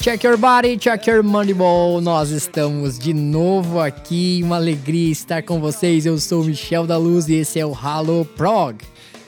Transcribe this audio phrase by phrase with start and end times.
[0.00, 2.00] Check your body, check your money ball.
[2.00, 4.40] Nós estamos de novo aqui.
[4.44, 6.06] Uma alegria estar com vocês.
[6.06, 8.76] Eu sou o Michel da Luz e esse é o Halo Prog.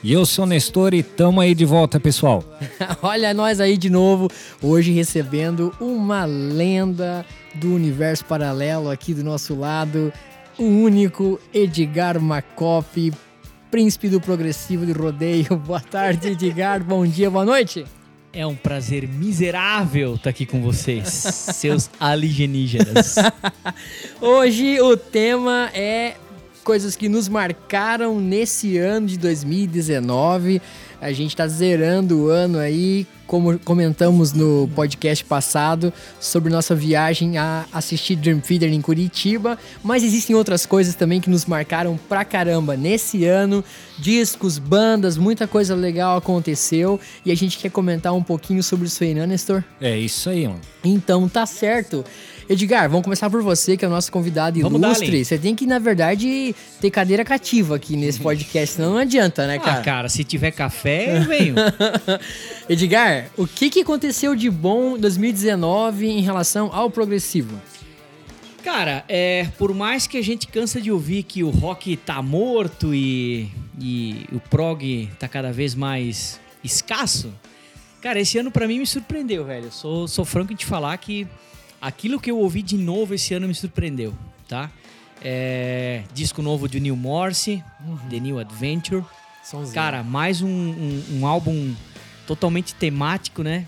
[0.01, 2.41] E eu sou o Nestor e tamo aí de volta, pessoal.
[3.03, 4.29] Olha nós aí de novo,
[4.63, 7.25] hoje recebendo uma lenda
[7.55, 10.13] do universo paralelo aqui do nosso lado,
[10.57, 13.11] o único Edgar Macoff,
[13.69, 15.57] príncipe do progressivo de rodeio.
[15.65, 16.83] Boa tarde, Edgar.
[16.83, 17.85] Bom dia, boa noite.
[18.33, 21.07] É um prazer miserável estar aqui com vocês,
[21.53, 23.15] seus alienígenas.
[24.21, 26.15] Hoje o tema é
[26.63, 30.61] coisas que nos marcaram nesse ano de 2019.
[30.99, 37.37] A gente está zerando o ano aí, como comentamos no podcast passado, sobre nossa viagem
[37.37, 39.59] a assistir Dream Theater em Curitiba.
[39.83, 43.63] Mas existem outras coisas também que nos marcaram pra caramba nesse ano.
[43.99, 46.99] Discos, bandas, muita coisa legal aconteceu.
[47.25, 49.63] E a gente quer comentar um pouquinho sobre isso aí, né, Nestor?
[49.79, 50.61] É isso aí, mano.
[50.83, 52.03] Então tá certo.
[52.49, 55.25] Edgar, vamos começar por você, que é o nosso convidado Vamos ilustre.
[55.25, 59.57] Você tem que, na verdade, ter cadeira cativa aqui nesse podcast, senão não adianta, né,
[59.57, 59.81] Ah, cara?
[59.81, 61.55] cara, se tiver café, eu venho.
[62.69, 67.59] Edgar, o que, que aconteceu de bom em 2019 em relação ao progressivo?
[68.63, 72.93] Cara, é, por mais que a gente cansa de ouvir que o rock tá morto
[72.93, 77.33] e, e o prog tá cada vez mais escasso,
[78.01, 79.65] cara, esse ano pra mim me surpreendeu, velho.
[79.65, 81.27] Eu Sou, sou franco em te falar que
[81.81, 84.13] aquilo que eu ouvi de novo esse ano me surpreendeu,
[84.47, 84.71] tá?
[85.23, 87.63] É, disco novo de Neil Morse,
[88.09, 89.03] The New Adventure.
[89.43, 89.73] Sonzinho.
[89.73, 91.73] Cara, mais um, um- um álbum
[92.27, 93.65] totalmente temático, né?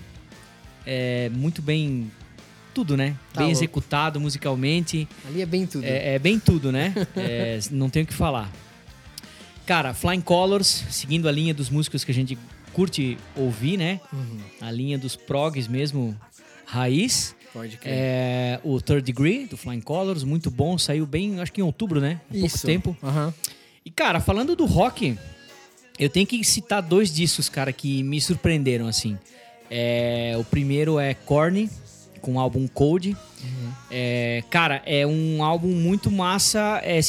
[0.85, 2.11] É, muito bem.
[2.73, 3.15] Tudo, né?
[3.33, 3.51] Tá bem louco.
[3.57, 5.07] executado musicalmente.
[5.25, 5.83] Ali é bem tudo.
[5.83, 6.93] É, é bem tudo, né?
[7.15, 8.49] É, não tenho o que falar.
[9.65, 12.37] Cara, Flying Colors, seguindo a linha dos músicos que a gente
[12.73, 13.99] curte ouvir, né?
[14.13, 14.37] Uhum.
[14.61, 16.15] A linha dos progs mesmo,
[16.65, 17.35] raiz.
[17.53, 17.93] Pode crer.
[17.93, 20.77] É, o Third Degree, do Flying Colors, muito bom.
[20.77, 22.21] Saiu bem, acho que em outubro, né?
[22.29, 22.65] Pouco Isso.
[22.65, 22.95] tempo.
[23.03, 23.33] Aham.
[23.83, 25.17] E, cara, falando do rock,
[25.97, 29.17] eu tenho que citar dois discos, cara, que me surpreenderam, assim.
[29.69, 31.69] É, o primeiro é Korn,
[32.21, 33.17] com o álbum Cold.
[33.89, 36.79] É, cara, é um álbum muito massa.
[36.83, 36.99] É,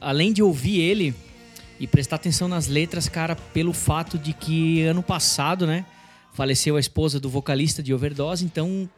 [0.00, 1.14] além de ouvir ele
[1.78, 5.84] e prestar atenção nas letras, cara, pelo fato de que ano passado, né,
[6.32, 8.88] faleceu a esposa do vocalista de Overdose, então...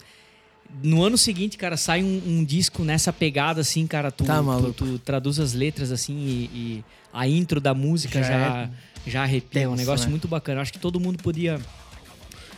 [0.82, 4.10] No ano seguinte, cara, sai um, um disco nessa pegada, assim, cara.
[4.10, 8.28] Tu, Tá tu- tu traduz as letras, assim, e, e a intro da música Já
[8.28, 8.70] já,
[9.06, 9.62] já, arrepia.
[9.62, 10.10] é um tenso, negócio né?
[10.10, 10.60] muito bacana.
[10.60, 11.60] Acho que todo mundo podia.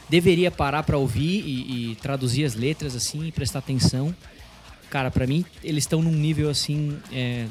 [0.09, 4.15] Deveria parar pra ouvir e, e traduzir as letras, assim, e prestar atenção.
[4.91, 7.47] Cara, pra mim, eles estão num nível, assim, é,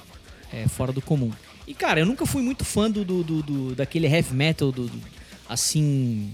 [0.53, 1.31] é, fora do comum.
[1.67, 4.85] E, cara, eu nunca fui muito fã do, do, do- do- daquele heavy metal, do,
[4.87, 5.01] do-
[5.49, 6.31] assim.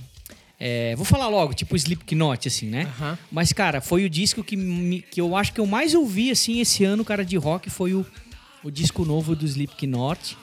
[0.60, 2.86] É, vou falar logo, tipo Slipknot, assim, né?
[3.32, 6.60] Mas, cara, foi o disco que, me- que eu acho que eu mais ouvi, assim,
[6.60, 8.06] esse ano, cara, de rock, foi o,
[8.64, 10.38] o disco novo do Slipknot,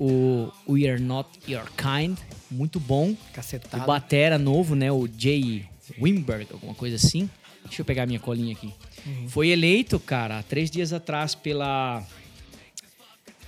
[0.00, 2.16] o We Are Not Your Kind,
[2.50, 3.14] muito bom.
[3.34, 3.82] Cacetado.
[3.82, 5.66] O batera novo, né, o Jay
[6.00, 7.28] Wimberg, alguma coisa assim.
[7.64, 8.72] Deixa eu pegar minha colinha aqui.
[9.28, 12.02] Foi eleito, cara, há três dias atrás pela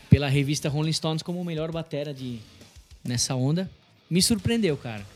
[0.08, 2.38] pela revista Rolling Stones como o melhor batera de
[3.04, 3.70] nessa onda.
[4.10, 5.06] Me surpreendeu, cara.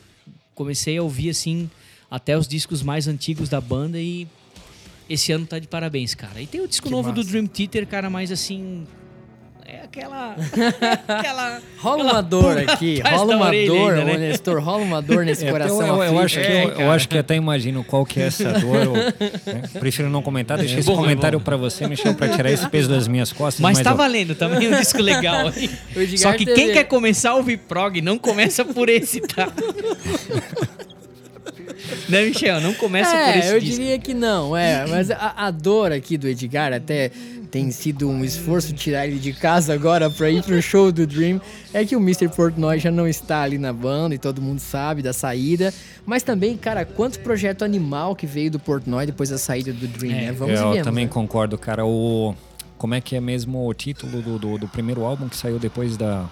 [0.55, 1.71] Comecei a ouvir assim
[2.11, 4.27] até os discos mais antigos da banda e
[5.09, 6.41] esse ano tá de parabéns, cara.
[6.41, 7.31] E tem o disco Que novo do massa.
[7.31, 8.87] Dream Theater, cara, mas assim
[9.67, 10.37] é aquela
[11.09, 14.17] aquela Rola aquela uma dor aqui, rola uma dor, ainda, né?
[14.29, 16.77] Nestor, rola uma dor nesse É, coração eu, eu, eu acho que, É, eu, eu
[16.77, 16.93] cara.
[16.93, 18.77] acho que até imagino qual que é essa dor.
[18.77, 19.13] eu, né?
[19.81, 22.89] Prefiro não comentar, deixei esse bom, é comentário pra você, Michel, pra tirar esse peso
[22.89, 23.61] das minhas costas.
[23.61, 25.47] Mas tá ó, valendo também um disco legal.
[26.17, 29.49] Só que quem quer começar a ouvir prog, não começa por esse, tá?
[32.09, 32.61] né, Michel?
[32.61, 33.77] Não começa por É, esse eu disco.
[33.77, 34.87] diria que não, é.
[34.89, 37.11] Mas a, a dor aqui do Edgar até
[37.55, 41.41] tem sido um esforço tirar ele de casa agora pra ir pro show do Dream.
[41.73, 42.29] É que o Mr.
[42.29, 45.73] Portnoy já não está ali na banda e todo mundo sabe da saída.
[46.05, 50.17] Mas também, cara, quanto projeto animal que veio do Portnoy depois da saída do Dream,
[50.17, 50.33] É, né?
[50.33, 51.13] Vamos eu vemos, também né?
[51.13, 51.87] concordo, cara.
[51.87, 52.35] O,
[52.77, 55.97] como é que é mesmo o título do, do, do primeiro álbum que saiu depois
[55.97, 56.29] da.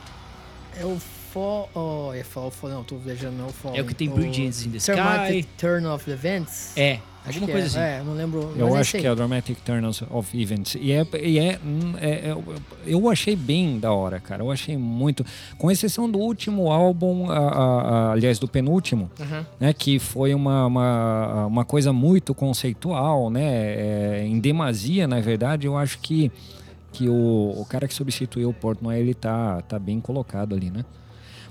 [0.76, 0.98] É o
[1.32, 1.70] Fall.
[1.72, 3.48] Oh, é Fall, Fall, não, tô viajando, não.
[3.50, 3.76] Fall.
[3.76, 5.46] É o que tem Bridges in the Sky.
[5.56, 6.76] Turn of Events.
[6.76, 8.00] É, Acho alguma coisa é, assim.
[8.00, 8.52] É, não lembro.
[8.56, 10.74] Eu acho que é Dramatic Turns of Events.
[10.74, 12.36] E é, e é, hum, é- é-
[12.84, 14.42] Eu achei bem da hora, cara.
[14.42, 15.24] Eu achei muito.
[15.56, 19.46] Com exceção do último álbum, a- a- a- aliás, do penúltimo, Aham.
[19.60, 19.72] né?
[19.72, 23.42] Que foi uma, uma, uma coisa muito conceitual, né?
[23.42, 26.30] é, em demasia, na verdade, eu acho que,
[26.92, 30.84] que o, o cara que substituiu o Portnoy, ele tá, tá bem colocado ali, né?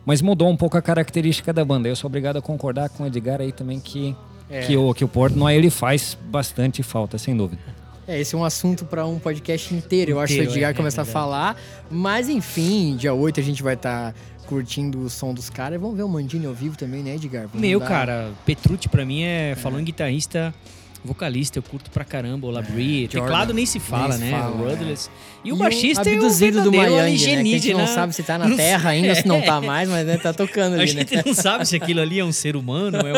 [0.06, 1.88] Mas mudou um pouco a característica da banda.
[1.88, 4.16] Eu sou obrigado a concordar com o Edgar aí também que,
[4.52, 4.62] É.
[4.62, 7.62] que, o, que o Portnoy ele faz bastante falta, sem dúvida.
[8.08, 10.12] É, esse é um assunto para um podcast inteiro.
[10.12, 11.56] Eu acho que o Edgar é, começar é a falar.
[11.90, 14.14] Mas enfim, dia 8 a gente vai estar
[14.48, 15.80] curtindo o som dos caras.
[15.80, 17.48] Vamos ver o Mandini ao vivo também, né, Edgar?
[17.48, 20.54] Vamos Meu, dar- cara, Petrucci pra mim é, falando em guitarrista,
[21.04, 23.04] vocalista, eu curto pra caramba, o Labrie.
[23.12, 23.22] Jordan.
[23.22, 24.40] Teclado nem se fala, Nem né?
[24.40, 24.72] fala, o é.
[24.72, 25.10] Rudless.
[25.44, 27.18] E, E o baixista é o abduzido do verdadeiro Miami, né?
[27.44, 29.00] Que a gente não sabe se tá na Não Terra sei.
[29.00, 29.42] ainda se não É.
[29.42, 31.06] tá mais, mas né, tá tocando A ali, né?
[31.10, 33.14] gente não sabe se aquilo ali é um ser humano, é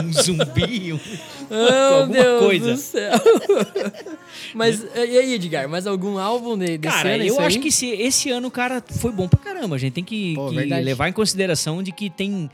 [0.00, 1.00] um, um zumbi, um,
[1.50, 2.72] Oh, alguma Deus coisa.
[2.74, 3.12] do céu.
[4.54, 7.22] Mas e aí, Edgar, mais algum álbum de, desse Cara, ano?
[7.22, 7.62] é eu acho aí?
[7.62, 9.76] que esse, esse ano, cara, foi bom pra caramba.
[9.76, 12.50] A gente tem que, Pô, que levar em consideração de que tem.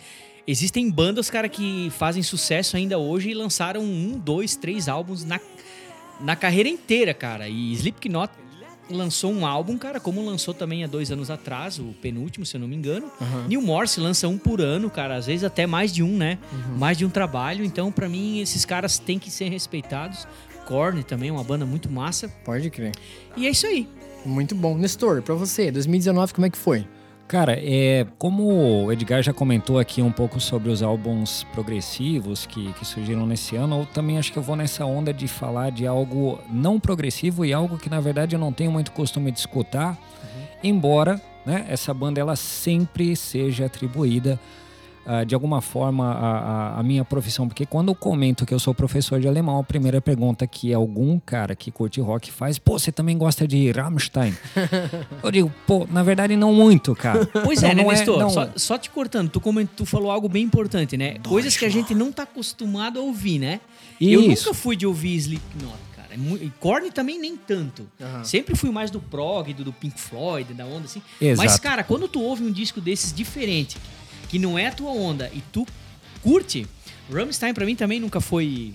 [0.47, 5.41] Existem bandas, cara, que fazem sucesso ainda hoje e lançaram um, dois, três álbuns na,
[6.21, 7.49] na carreira inteira, cara.
[7.49, 8.31] E Slipknot
[8.91, 12.61] lançou um álbum, cara, como lançou também há dois anos atrás, o penúltimo, se eu
[12.61, 13.11] não me engano.
[13.21, 13.47] Aham.
[13.49, 16.39] New Morse lança um por ano, cara, às vezes até mais de um, né?
[16.53, 16.77] Uhum.
[16.77, 17.65] Mais de um trabalho.
[17.65, 20.27] Então, pra mim, esses caras têm que ser respeitados.
[20.67, 22.29] Korn também é uma banda muito massa.
[22.45, 22.93] Pode crer.
[23.37, 23.89] E é isso aí.
[24.25, 24.77] Muito bom.
[24.77, 26.87] Nestor, pra você, 2019, como é que foi?
[27.27, 32.73] Cara, é, como o Edgar já comentou aqui um pouco sobre os álbuns progressivos que,
[32.75, 35.87] que surgiram nesse ano, eu também acho que eu vou nessa onda de falar de
[35.87, 39.99] algo não progressivo e algo que na verdade eu não tenho muito costume de escutar,
[40.63, 44.39] embora né, essa banda ela sempre seja atribuída
[45.07, 48.59] ah, de alguma forma a, a- a minha profissão, porque quando eu comento que eu
[48.59, 52.79] sou professor de alemão, a primeira pergunta que algum cara que curte rock faz, pô,
[52.79, 54.35] você também gosta de Rammstein?
[55.23, 57.27] eu digo, pô, na verdade não muito, cara.
[57.45, 58.19] Pois Não, é, né, não Nestor?
[58.19, 59.41] não- Só, só te cortando, tu,
[59.77, 61.17] tu falou algo bem importante, né?
[61.27, 63.61] Coisas que a gente não tá acostumado a ouvir, né?
[64.01, 64.47] Eu Isso.
[64.49, 66.09] nunca fui de ouvir Slipknot, cara.
[66.13, 67.87] É E Korn também nem tanto.
[68.01, 68.25] Aham.
[68.25, 71.01] Sempre fui mais do prog, do, do Pink Floyd, da onda assim.
[71.21, 71.47] Exato.
[71.49, 73.77] Mas, cara, quando tu ouve um disco desses diferente,
[74.35, 75.65] que não é a tua onda, e tu
[76.21, 76.67] curte,
[77.09, 78.75] Rammstein pra mim também nunca foi,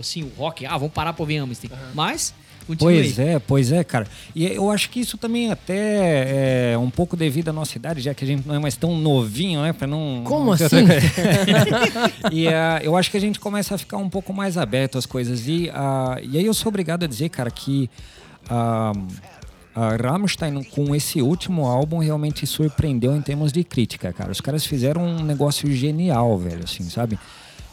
[0.00, 0.64] assim, o rock.
[0.64, 1.70] Ah, vamos parar pra ouvir Rammstein.
[1.92, 2.32] Mas,
[2.66, 2.94] continue.
[2.94, 4.06] Pois é, pois é, cara.
[4.34, 8.14] E eu acho que isso também até é um pouco devido à nossa idade, já
[8.14, 9.74] que a gente não é mais tão novinho, né?
[9.74, 10.22] Pra não.
[10.24, 10.86] Como não assim?
[12.32, 15.04] e ah, eu acho que a gente começa a ficar um pouco mais aberto às
[15.04, 15.46] coisas.
[15.46, 17.90] E, ah, e aí eu sou obrigado a dizer, cara, que.
[18.48, 18.92] ah,
[19.74, 24.30] a Rammstein, com esse último álbum, realmente surpreendeu em termos de crítica, cara.
[24.30, 27.18] Os caras fizeram um negócio genial, velho, assim, sabe?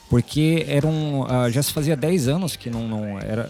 [0.10, 1.26] Porque eram.
[1.30, 3.50] ah, já se fazia 10 anos que não, não era.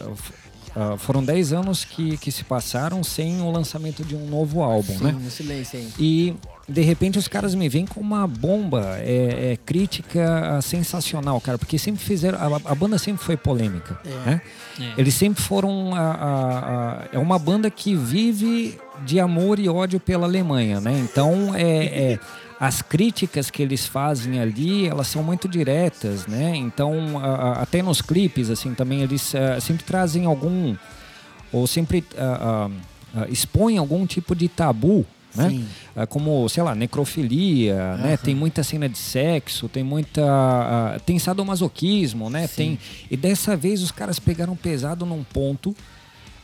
[0.76, 4.98] ah, foram 10 anos que, que se passaram sem o lançamento de um novo álbum,
[4.98, 5.12] Sim, né?
[5.12, 5.90] no silêncio aí.
[5.98, 6.36] E
[6.70, 11.78] de repente os caras me vêm com uma bomba é, é, crítica sensacional, cara, porque
[11.78, 12.38] sempre fizeram.
[12.38, 14.42] A, a banda sempre foi polêmica, né?
[14.80, 14.84] É.
[14.98, 15.94] Eles sempre foram.
[15.96, 20.98] a- a- a- é uma banda que vive de amor e ódio pela Alemanha, né?
[21.00, 22.20] Então, é, é,
[22.60, 26.56] as críticas que eles fazem ali, elas são muito diretas, né?
[26.56, 30.76] Então, a- a- até nos clipes, assim, também eles ah, sempre trazem algum.
[31.52, 35.06] Ou sempre ah, ah, ah, expõem algum tipo de tabu.
[35.36, 35.64] Né?
[35.96, 38.18] Ah, como, sei lá, necrofilia, né?
[38.18, 40.22] Tem muita cena de sexo, tem muita.
[40.26, 42.48] ah, tem sadomasoquismo, né?
[42.48, 42.78] Tem,
[43.10, 45.76] e dessa vez os caras pegaram pesado num ponto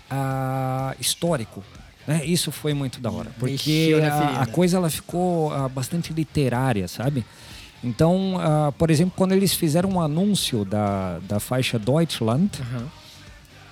[0.10, 1.64] ah, histórico.
[2.08, 2.26] Né?
[2.26, 3.32] Isso foi muito da hora.
[3.38, 7.26] Porque a, a coisa ela ficou ah, bastante literária, sabe?
[7.84, 12.88] Então, ah, por exemplo, quando eles fizeram um anúncio da, da faixa Deutschland, Aham.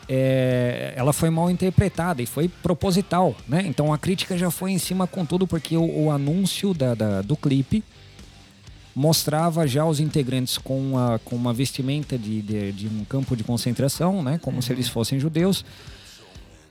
[0.07, 3.63] É, ela foi mal interpretada e foi proposital, né?
[3.65, 7.21] Então a crítica já foi em cima com tudo porque o, o anúncio da, da-
[7.21, 7.83] do clipe
[8.95, 13.43] mostrava já os integrantes com, a, com uma vestimenta de, de, de um campo de
[13.43, 14.39] concentração, né?
[14.41, 15.65] Como se eles fossem judeus.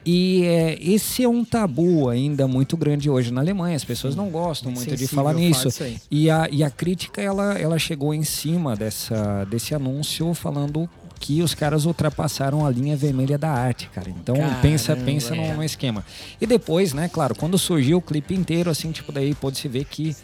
[0.06, 3.74] E é, esse é um tabu ainda muito grande hoje na Alemanha.
[3.74, 5.68] As pessoas não gostam muito de Sensível falar falar nisso.
[6.10, 10.88] E a, e a crítica ela, ela chegou em cima dessa, desse anúncio falando
[11.20, 14.10] que os caras ultrapassaram a linha vermelha da arte, cara.
[14.10, 15.50] Então Caramba, pensa, pensa é.
[15.50, 16.04] no, no esquema.
[16.40, 20.14] E depois, né, claro, quando surgiu o clipe inteiro, assim, tipo, daí pôde-se ver que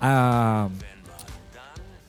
[0.00, 0.68] a,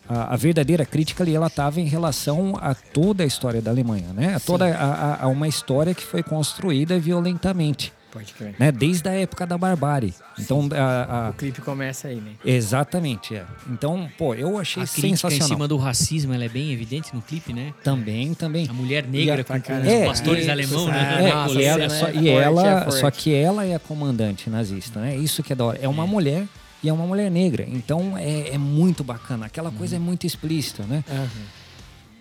[0.07, 4.13] a, a verdadeira crítica ali, ela estava em relação a toda a história da Alemanha,
[4.13, 4.35] né?
[4.35, 8.53] A toda a, a- a uma história que foi construída violentamente, Pode crer.
[8.59, 8.71] né?
[8.71, 10.13] Desde a época da barbárie.
[10.37, 12.33] Então, a, a- O clipe começa aí, né?
[12.45, 13.43] exatamente, é.
[13.67, 15.47] Então, pô, eu achei A crítica em sensacional.
[15.47, 17.73] cima do racismo, ela é bem evidente no clipe, né?
[17.83, 18.67] Também, também.
[18.69, 19.87] A mulher negra a- com, com caramba.
[19.87, 21.29] os É, pastores e- alemão, é, né?
[21.29, 23.79] É, Nossa, e ela, só, é e forte, ela é só que ela é a
[23.79, 25.15] comandante nazista, né?
[25.17, 25.79] Isso que é da hora.
[25.81, 26.45] É uma mulher
[26.83, 27.65] e é uma mulher negra.
[27.67, 29.47] Então é, é muito bacana.
[29.47, 31.03] Aquela coisa é muito explícita, né?
[31.09, 31.27] Aham.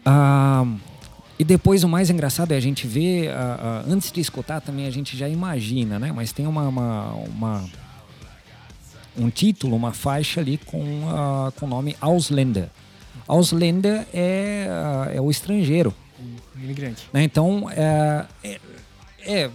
[0.04, 0.66] Ah,
[1.42, 3.28] e depois o mais engraçado é a gente ver,
[3.88, 6.12] antes de escutar também a gente já imagina, né?
[6.12, 7.64] Mas tem uma, uma, uma,
[9.18, 12.68] um título, uma faixa ali com, ah, com o nome Ausländer.
[13.26, 15.92] Ausländer é, ah, é o estrangeiro.
[16.54, 17.08] Imigrante.
[17.12, 17.24] né?
[17.24, 18.60] Então, é, é-
[19.24, 19.50] é,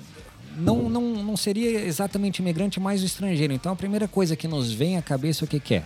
[0.58, 3.54] não, não, não seria exatamente imigrante, mas o estrangeiro.
[3.54, 5.84] Então, a primeira coisa que nos vem à cabeça, o que, que é?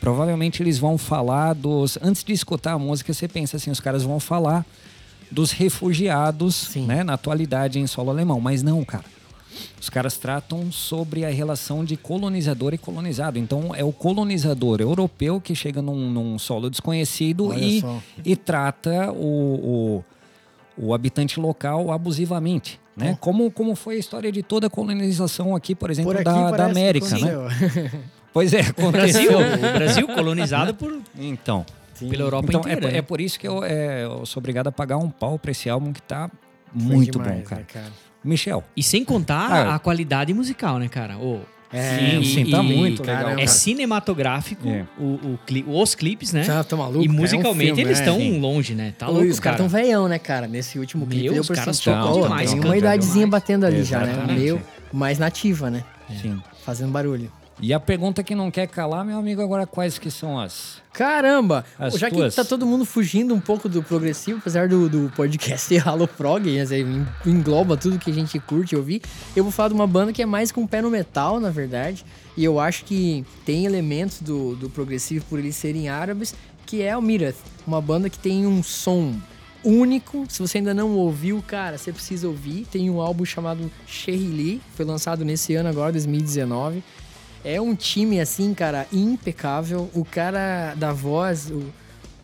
[0.00, 1.96] Provavelmente eles vão falar dos.
[2.02, 4.66] Antes de escutar a música, você pensa assim: os caras vão falar
[5.34, 6.86] dos refugiados Sim.
[6.86, 8.40] né, na atualidade em solo alemão.
[8.40, 9.04] Mas não, cara.
[9.80, 13.38] Os caras tratam sobre a relação de colonizador e colonizado.
[13.38, 18.00] Então, é o colonizador europeu que chega num, num solo desconhecido Olha e, só.
[18.24, 20.02] e trata o,
[20.78, 22.80] o, o habitante local abusivamente.
[22.96, 23.16] Né?
[23.20, 26.50] Como, como foi a história de toda a colonização aqui, por exemplo, Por aqui da,
[26.52, 27.08] da América.
[27.10, 27.30] Né?
[27.30, 28.00] aconteceu.
[28.32, 29.68] Pois é, O Brasil, aconteceu.
[29.68, 31.66] o Brasil colonizado por, Então,
[31.98, 32.92] pela Europa então é, inteira.
[32.92, 32.98] né?
[32.98, 35.68] é por isso que eu, é, eu sou obrigado a pagar um pau pra esse
[35.70, 36.30] álbum que tá
[36.72, 37.60] Foi muito demais, bom, cara.
[37.60, 37.92] né, cara?
[38.24, 41.18] Michel, E sem contar Ah, a qualidade musical, né, cara?
[41.18, 43.30] Ô, É, sim, e- sim, tá e- muito legal.
[43.30, 43.46] É cara.
[43.48, 44.86] cinematográfico, É.
[44.98, 46.42] o, o cli- os clipes, né?
[46.42, 47.02] Já tá maluco?
[47.02, 48.04] e cara, é um musicalmente filme, eles né?
[48.04, 48.40] estão Sim.
[48.40, 48.94] longe, né?
[48.98, 49.56] Tá louco, os caras cara.
[49.56, 50.46] tão veião, né, cara?
[50.46, 53.82] Nesse último clipe Meu, os caras sentir tão pô, demais, tem uma idadezinha batendo ali
[53.84, 54.24] já, né?
[54.34, 55.84] Meio mais nativa, né?
[56.22, 56.40] sim.
[56.64, 57.30] Fazendo barulho.
[57.64, 60.82] E a pergunta que não quer calar, meu amigo, agora quais que são as...
[60.92, 61.64] Caramba!
[61.78, 62.34] As Já tuas.
[62.34, 66.06] que tá todo mundo fugindo um pouco do progressivo, apesar do, do podcast ser Halo
[66.06, 69.00] Prog, né, assim, engloba tudo que a gente curte ouvir,
[69.34, 71.48] eu vou falar de uma banda que é mais com o pé no metal, na
[71.48, 72.04] verdade.
[72.36, 76.34] E eu acho que tem elementos do, do progressivo por eles serem árabes,
[76.66, 79.14] que é o Mirath, uma banda que tem um som
[79.64, 80.26] único.
[80.28, 82.66] Se você ainda não ouviu, cara, você precisa ouvir.
[82.70, 86.84] Tem um álbum chamado Sherry foi lançado nesse ano agora, 2019.
[87.44, 89.90] É um time, assim, cara, impecável.
[89.94, 91.62] O cara da voz, o,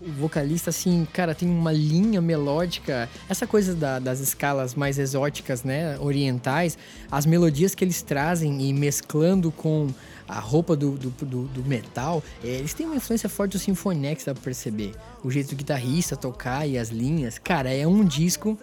[0.01, 3.09] o vocalista, assim, cara, tem uma linha melódica.
[3.29, 6.79] Essa coisa da- das escalas mais exóticas, né, orientais,
[7.11, 9.89] as melodias que eles trazem e mesclando com
[10.27, 14.25] a roupa do, do, do- do metal, é, eles têm uma influência forte do Symphonix,
[14.25, 14.93] dá pra perceber.
[15.23, 17.37] O jeito do guitarrista tocar e as linhas.
[17.39, 18.57] Cara, é um disco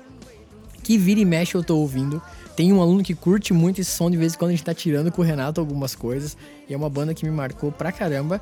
[0.81, 2.19] que vira e mexe eu tô ouvindo.
[2.57, 4.73] Tem um aluno que curte muito esse som, de vez em quando a gente tá
[4.73, 6.35] tirando com o Renato algumas coisas.
[6.67, 8.41] E é uma banda que me marcou pra caramba.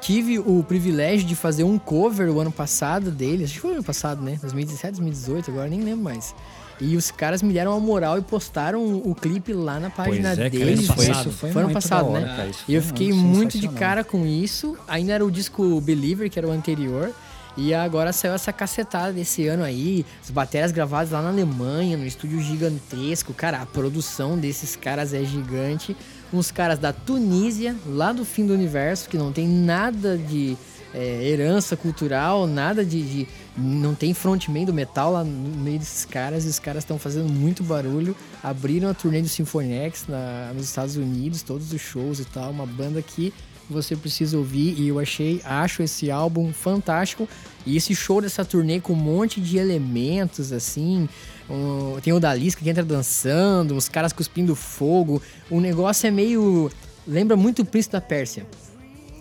[0.00, 3.46] Tive o privilégio de fazer um cover o ano passado deles.
[3.46, 4.38] Acho que foi o ano passado, né?
[4.40, 6.36] 2017, 2018, agora nem lembro mais.
[6.80, 10.38] E os caras me deram uma moral e postaram o clipe lá na página pois
[10.38, 10.86] é, deles.
[10.86, 12.36] foi, isso foi, Foi ano passado, da hora, né?
[12.36, 14.76] cara, E eu fiquei muito de cara com isso.
[14.86, 17.12] Ainda era o disco Believer, que era o anterior.
[17.60, 20.06] E agora saiu essa cacetada desse ano aí.
[20.22, 23.34] As baterias gravadas lá na Alemanha, no estúdio gigantesco.
[23.34, 25.96] Cara, a produção desses caras é gigante.
[26.32, 30.56] Uns caras da Tunísia, lá do fim do universo, que não tem nada de
[30.94, 35.30] é, herança cultural, nada de, de- Não tem frontman do metal lá no
[35.62, 36.44] meio desses caras.
[36.44, 38.14] E os caras estão fazendo muito barulho.
[38.42, 42.50] Abriram a turnê do Symphony X na- nos Estados Unidos, todos os shows e tal.
[42.50, 43.32] Uma banda que
[43.68, 47.28] você precisa ouvir e eu achei, acho esse álbum fantástico.
[47.66, 51.06] E esse show dessa turnê com um monte de elementos assim,
[51.50, 55.20] um- tem o da Lisca que entra dançando, os caras cuspindo fogo.
[55.50, 56.70] O negócio é meio
[57.06, 58.46] lembra muito o Príncipe da Pérsia.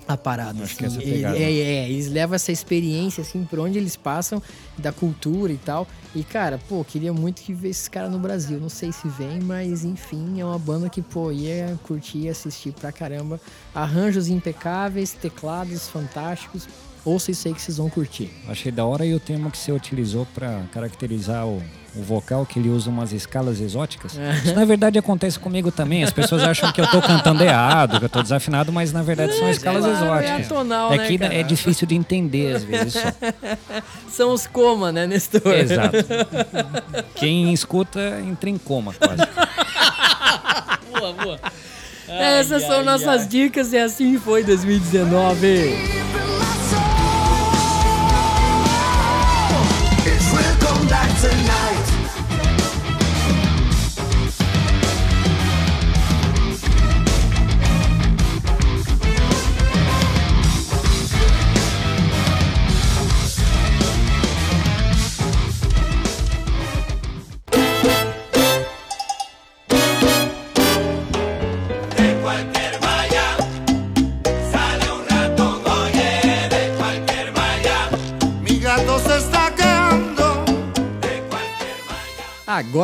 [0.07, 0.97] A parada, Acho que assim.
[0.99, 1.37] essa E- pegada.
[1.37, 4.41] é, é, eles levam essa experiência, assim, por onde eles passam,
[4.77, 5.85] da cultura e tal.
[6.15, 8.57] E, cara, pô, queria muito que ver esses caras no Brasil.
[8.59, 12.71] Não sei se vem, mas enfim, é uma banda que, pô, ia curtir e assistir
[12.71, 13.39] pra caramba.
[13.75, 16.67] Arranjos impecáveis, teclados fantásticos.
[17.05, 18.29] Ouça isso aí que vocês vão curtir.
[18.47, 21.63] Achei da hora e o termo que você utilizou pra caracterizar o,
[21.95, 24.17] o vocal, que ele usa umas escalas exóticas.
[24.43, 26.03] Isso na verdade acontece comigo também.
[26.03, 29.33] As pessoas acham que eu tô cantando errado, que eu tô desafinado, mas na verdade
[29.37, 30.51] são escalas claro, é exóticas.
[30.51, 31.33] atonal, é né, que cara?
[31.33, 33.13] é difícil de entender às vezes só.
[34.09, 35.53] São os coma, né, Nestor?
[35.53, 35.97] Exato.
[37.15, 39.21] Quem escuta entra em coma quase.
[40.99, 41.39] Boa, boa.
[42.07, 45.75] Essas são nossas dicas e assim foi 2019.
[51.17, 51.76] Tonight.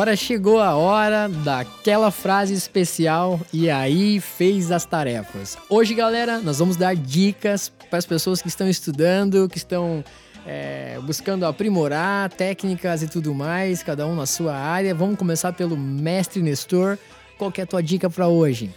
[0.04, 5.56] Agora chegou a hora daquela frase especial e aí fez as tarefas.
[5.66, 10.04] Hoje, galera, nós vamos dar dicas para as pessoas que estão estudando, que estão
[10.46, 14.94] é, buscando aprimorar técnicas e tudo mais, cada um na sua área.
[14.94, 16.98] Vamos começar pelo mestre Nestor.
[17.38, 18.70] Qual que é a tua dica para hoje?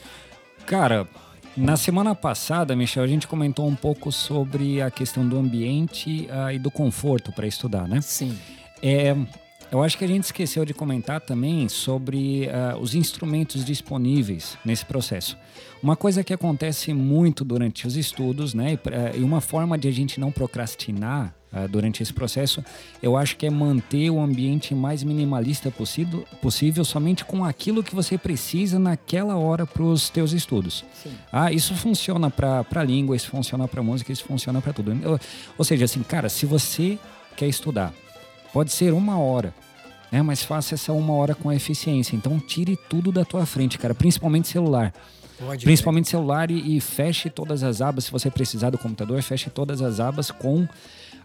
[0.66, 1.06] Cara,
[1.58, 6.54] Na semana passada, Michel, a gente comentou um pouco sobre a questão do ambiente ah,
[6.54, 8.00] e do conforto para estudar, né?
[8.00, 8.38] Sim.
[8.82, 9.14] É,
[9.72, 14.86] eu acho que a gente esqueceu de comentar também sobre ah, os instrumentos disponíveis nesse
[14.86, 15.38] processo.
[15.82, 18.78] Uma coisa que acontece muito durante os estudos, né,
[19.14, 22.64] e, e uma forma de a gente não procrastinar ah, durante esse processo,
[23.02, 27.94] eu acho que é manter o ambiente mais minimalista possível, possível somente com aquilo que
[27.96, 30.84] você precisa naquela hora para os teus estudos.
[31.04, 31.12] Sim.
[31.32, 34.92] Ah, isso funciona para língua, isso funciona para música, isso funciona para tudo.
[35.02, 35.20] Eu-
[35.58, 36.98] Ou seja, assim, cara, se você
[37.36, 37.94] quer estudar,
[38.58, 39.54] pode ser uma hora,
[40.12, 40.20] né?
[40.24, 42.16] Mas faça essa uma hora com eficiência.
[42.16, 44.92] Então tire tudo da tua frente, cara, principalmente celular.
[45.38, 48.06] Pode Principalmente celular e, e feche todas as abas.
[48.06, 50.68] Se você precisar do computador, feche todas as abas com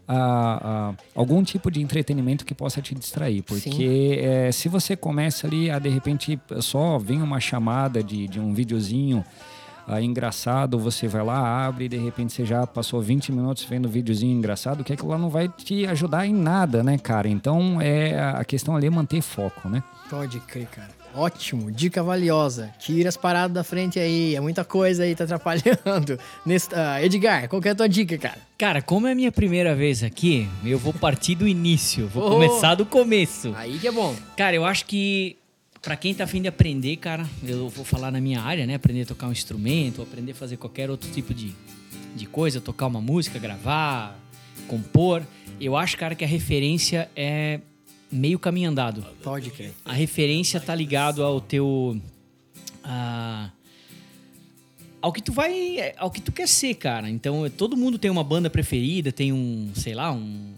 [0.07, 3.41] ah, ah, algum tipo de entretenimento que possa te distrair.
[3.41, 8.39] Porque eh, se você começa ali a de repente só vem uma chamada de, de
[8.39, 9.25] um videozinho
[9.87, 13.89] ah, engraçado, você vai lá, abre e de repente você já passou 20 minutos vendo
[13.89, 17.29] um videozinho engraçado, que aquilo lá não vai te ajudar em nada, né, cara?
[17.29, 19.83] Então é a questão ali é manter foco, né?
[20.09, 20.91] Pode crer, cara.
[21.15, 22.71] Ótimo, dica valiosa.
[22.79, 26.19] Tira as paradas da frente aí, é muita coisa aí, tá atrapalhando.
[26.45, 28.39] Nesse, ah, Edgar, qual que é a tua dica, cara?
[28.57, 32.09] Cara, como é a minha primeira vez aqui, eu vou partir do início.
[32.09, 32.31] Vou Oh.
[32.31, 33.53] começar do começo.
[33.57, 34.15] Aí que é bom.
[34.39, 35.37] Cara, eu acho que
[35.83, 38.75] pra quem tá afim de aprender, cara, eu vou falar na minha área, né?
[38.75, 41.53] Aprender a tocar um instrumento, aprender a fazer qualquer outro tipo de,
[42.15, 44.19] de coisa, tocar uma música, gravar,
[44.69, 45.23] compor.
[45.61, 47.61] Eu acho, cara, que a referência é
[48.11, 49.05] meio caminho andado.
[49.23, 49.73] Pode crer.
[49.85, 52.01] A referência tá ligado ao teu.
[52.85, 53.51] a-
[55.01, 55.93] ao que tu vai.
[55.97, 57.11] ao que tu quer ser, cara.
[57.11, 60.53] Então, todo mundo tem uma banda preferida, tem um, sei lá, um,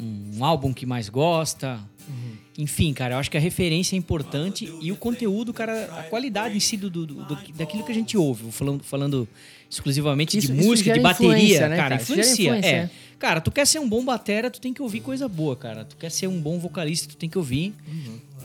[0.00, 1.78] um álbum que mais gosta.
[2.58, 6.56] Enfim, cara, eu acho que a referência é importante e o conteúdo, cara, a qualidade
[6.56, 8.50] em si do, do- do- daquilo que a gente ouve.
[8.50, 9.28] Falando, falando
[9.70, 11.94] exclusivamente Isso- de música, de bateria, né, cara, cara?
[12.02, 12.44] Influencia.
[12.48, 12.74] influência, é.
[12.80, 12.90] é.
[13.16, 15.84] Cara, tu quer ser um bom batera, tu tem que ouvir coisa boa, cara.
[15.84, 17.72] Tu quer ser um bom vocalista, tu tem que ouvir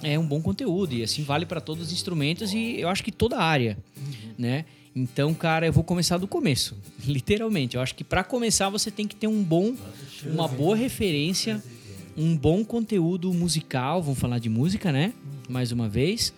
[0.04, 0.94] é um bom conteúdo.
[0.94, 3.78] E assim vale para todos os instrumentos e eu acho que toda a área,
[4.38, 4.66] né?
[4.96, 7.76] Então, cara, eu vou começar do começo, literalmente.
[7.76, 9.74] Eu acho que para começar você tem que ter um bom,
[10.26, 11.64] uma boa referência,
[12.18, 14.02] um bom conteúdo musical.
[14.02, 15.14] Vamos falar de música, né?
[15.50, 16.34] Mais uma vez.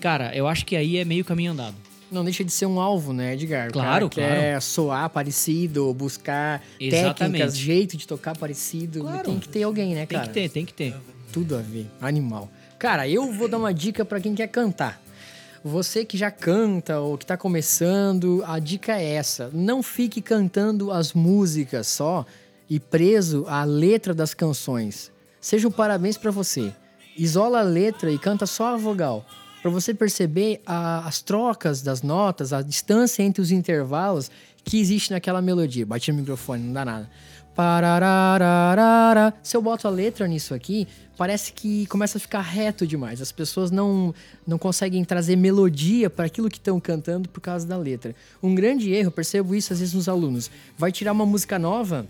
[0.00, 1.76] Cara, eu acho que aí é meio caminho andado.
[2.10, 3.72] Não deixa de ser um alvo, né, Edgar?
[3.72, 7.16] Claro, cara quer soar parecido, buscar Exatamente.
[7.16, 9.00] técnicas, jeito de tocar parecido.
[9.00, 9.24] Claro.
[9.24, 10.28] Tem que ter alguém, né, Tem cara?
[10.28, 10.94] que ter, tem que ter.
[11.32, 11.86] Tudo a ver.
[12.00, 12.50] Animal.
[12.78, 15.00] Cara, eu vou dar uma dica pra quem quer cantar.
[15.64, 20.90] Você que já canta ou que tá começando, a dica é essa: não fique cantando
[20.90, 22.26] as músicas só
[22.68, 25.11] e preso à letra das canções.
[25.42, 26.72] Seja um parabéns pra você.
[27.18, 29.26] Isola a letra e canta só a vogal.
[29.60, 34.30] Pra você perceber a- as trocas das notas, a distância entre os intervalos
[34.64, 35.84] que existe naquela melodia.
[35.84, 37.10] Bati no microfone, não dá nada.
[37.54, 39.34] Pararararara.
[39.42, 43.20] Se eu boto a letra nisso aqui, parece que começa a ficar reto demais.
[43.20, 44.14] As pessoas não,
[44.46, 48.14] não conseguem trazer melodia para aquilo que estão cantando por causa da letra.
[48.42, 50.50] Um grande erro, percebo isso às vezes nos alunos.
[50.78, 52.06] Vai tirar uma música nova,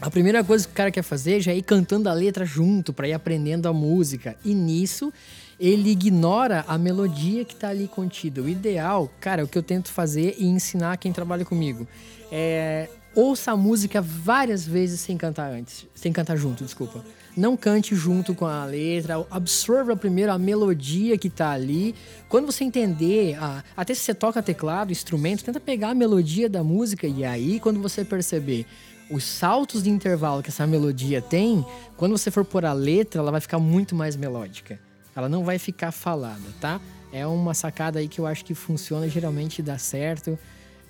[0.00, 2.92] a primeira coisa que o cara quer fazer já é ir cantando a letra junto
[2.92, 4.36] para ir aprendendo a música.
[4.44, 5.12] E nisso
[5.58, 8.40] ele ignora a melodia que tá ali contida.
[8.40, 11.86] O ideal, cara, o que eu tento fazer e ensinar quem trabalha comigo
[12.30, 17.04] é ouça a música várias vezes sem cantar antes, sem cantar junto, desculpa.
[17.36, 21.96] Não cante junto com a letra, absorva primeiro a melodia que tá ali.
[22.28, 23.36] Quando você entender,
[23.76, 27.80] até se você toca teclado, instrumento, tenta pegar a melodia da música e aí quando
[27.80, 28.66] você perceber
[29.10, 31.64] os saltos de intervalo que essa melodia tem,
[31.96, 34.78] quando você for pôr a letra, ela vai ficar muito mais melódica.
[35.14, 36.80] Ela não vai ficar falada, tá?
[37.12, 40.38] É uma sacada aí que eu acho que funciona e geralmente dá certo.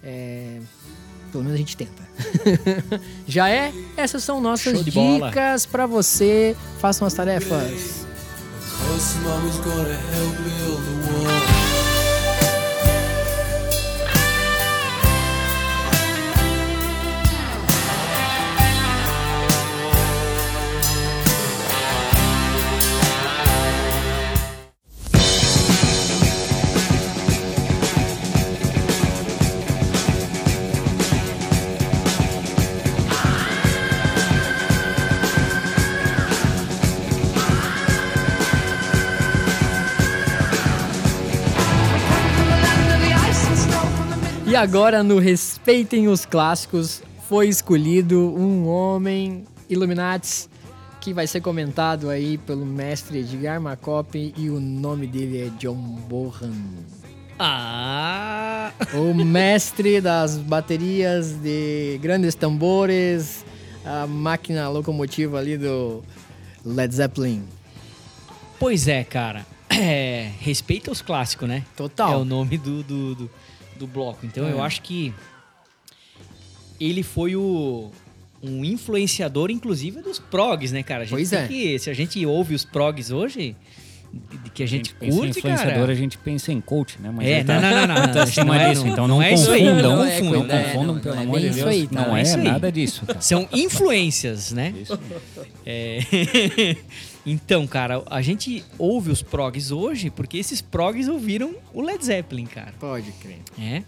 [0.03, 0.61] É,
[1.31, 2.03] Pelo menos a gente tenta.
[3.27, 3.73] Já é?
[3.97, 6.57] Essas são nossas dicas pra você.
[6.79, 8.07] Façam as tarefas.
[44.59, 50.51] Agora, no Respeitem os Clássicos, foi escolhido um homem Illuminatis
[51.01, 55.77] que vai ser comentado aí pelo mestre Edgar Macop e o nome dele é John
[56.09, 56.53] Bohan.
[57.39, 58.73] Ah!
[58.95, 63.45] O mestre das baterias de grandes tambores,
[63.85, 66.03] a máquina locomotiva ali do
[66.65, 67.45] Led Zeppelin.
[68.59, 69.47] Pois é, cara.
[69.71, 71.63] É, respeita os clássicos, né?
[71.77, 72.15] Total.
[72.15, 73.31] É o nome do, do, do,
[73.79, 74.27] do bloco.
[74.27, 74.53] Então É.
[74.53, 75.13] eu acho que
[76.81, 77.91] ele foi o
[78.43, 81.03] um influenciador, inclusive, dos progs, né, cara?
[81.03, 81.47] A gente Pois tem é.
[81.49, 83.57] que, se a gente ouve os progs hoje,
[84.45, 85.93] de que a gente, pensa em curte, influenciador, cara.
[85.93, 87.11] a gente pensa em coach, né?
[87.13, 89.17] Mas É, ele não, não, não, não, não, tá não é, disso, não- então não
[89.17, 91.55] não, é isso aí, não é não é, confundam, não, pelo é amor de isso
[91.57, 91.69] Deus.
[91.69, 92.01] aí, tá?
[92.01, 92.45] não Não é é, isso aí.
[92.45, 93.21] nada disso, cara.
[93.21, 94.73] São influências, né?
[95.67, 95.99] É.
[97.31, 102.47] então, cara, a gente ouve os progs hoje porque esses progs ouviram o Led Zeppelin,
[102.47, 102.73] cara.
[102.79, 103.39] Pode crer.
[103.59, 103.83] É.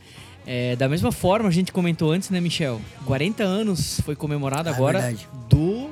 [0.47, 2.81] É, da mesma forma, a gente comentou antes, né, Michel?
[3.05, 5.29] 40 anos foi comemorado Ah, agora verdade.
[5.49, 5.91] do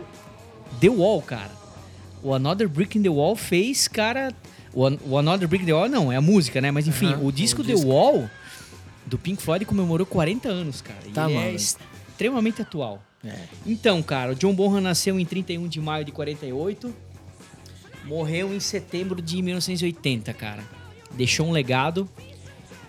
[0.80, 1.50] The Wall, cara.
[2.22, 4.32] O Another Brick in the Wall fez, cara.
[4.72, 6.70] O, An- o Another Brick in the Wall não, é a música, né?
[6.70, 7.88] Mas enfim, o disco o The disco.
[7.88, 8.28] Wall
[9.06, 10.98] do Pink Floyd comemorou 40 anos, cara.
[11.06, 13.02] E Tá ele é extremamente atual.
[13.24, 13.34] É.
[13.66, 16.94] Então, cara, o John Bonham nasceu em 31 de maio de 48,
[18.08, 20.64] morreu em setembro de 1980, cara.
[21.14, 22.08] Deixou um legado,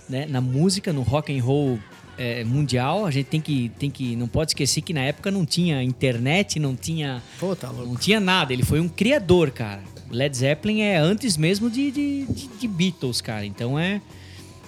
[0.07, 1.77] né, na música, no rock and roll
[2.17, 3.05] é, mundial.
[3.05, 6.59] A gente tem que, tem que, não pode esquecer que na época não tinha internet,
[6.59, 8.53] não tinha, Pô, tá não tinha nada.
[8.53, 9.83] Ele foi um criador, cara.
[10.09, 12.25] Led Zeppelin é antes mesmo de, de,
[12.59, 13.45] de- Beatles, cara.
[13.45, 14.01] Então é,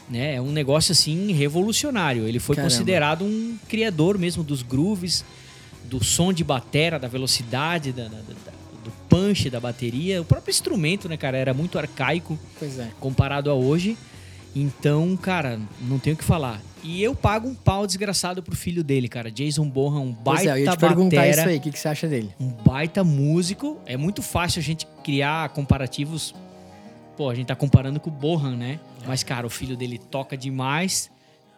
[0.10, 2.28] né, é um negócio assim revolucionário.
[2.28, 2.72] Ele foi Caramba.
[2.74, 5.26] considerado um criador mesmo dos grooves,
[5.86, 8.61] do som de batera, da velocidade, da, da- da-
[9.12, 10.22] punch da bateria.
[10.22, 12.88] O próprio instrumento, né, cara, era muito arcaico Pois é.
[13.00, 13.98] comparado a hoje.
[14.56, 16.62] Então, cara, não tenho o que falar.
[16.84, 19.30] E eu pago um pau desgraçado pro filho dele, cara.
[19.32, 21.72] Jason Bonham, um Pois baita é, eu ia te perguntar batera isso aí, o que,
[21.72, 22.32] que você acha dele?
[22.40, 23.78] um baita músico.
[23.86, 26.34] É muito fácil a gente criar comparativos.
[27.16, 28.80] Pô, a gente tá comparando com o Bohan, né?
[29.06, 31.12] Mas, cara, o filho dele toca demais.